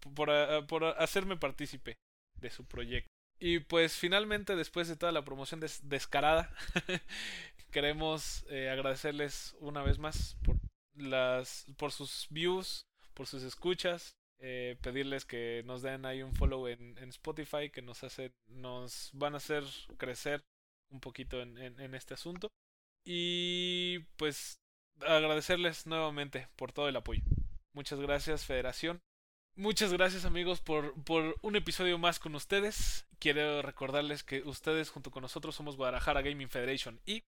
[0.00, 1.98] por, por, por hacerme partícipe
[2.40, 3.17] de su proyecto.
[3.40, 6.50] Y pues finalmente, después de toda la promoción des- descarada,
[7.70, 10.56] queremos eh, agradecerles una vez más por
[10.96, 16.66] las por sus views, por sus escuchas, eh, pedirles que nos den ahí un follow
[16.68, 19.64] en, Spotify, que nos hace, nos van a hacer
[19.98, 20.42] crecer
[20.90, 22.48] un poquito en este asunto.
[23.04, 24.60] Y pues
[25.00, 27.22] agradecerles nuevamente por todo el apoyo.
[27.72, 29.00] Muchas gracias, Federación.
[29.58, 33.06] Muchas gracias amigos por, por un episodio más con ustedes.
[33.18, 37.24] Quiero recordarles que ustedes junto con nosotros somos Guadalajara Gaming Federation y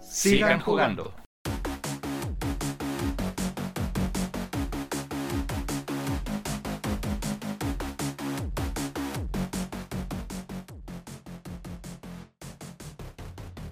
[0.00, 1.12] Sigan jugando.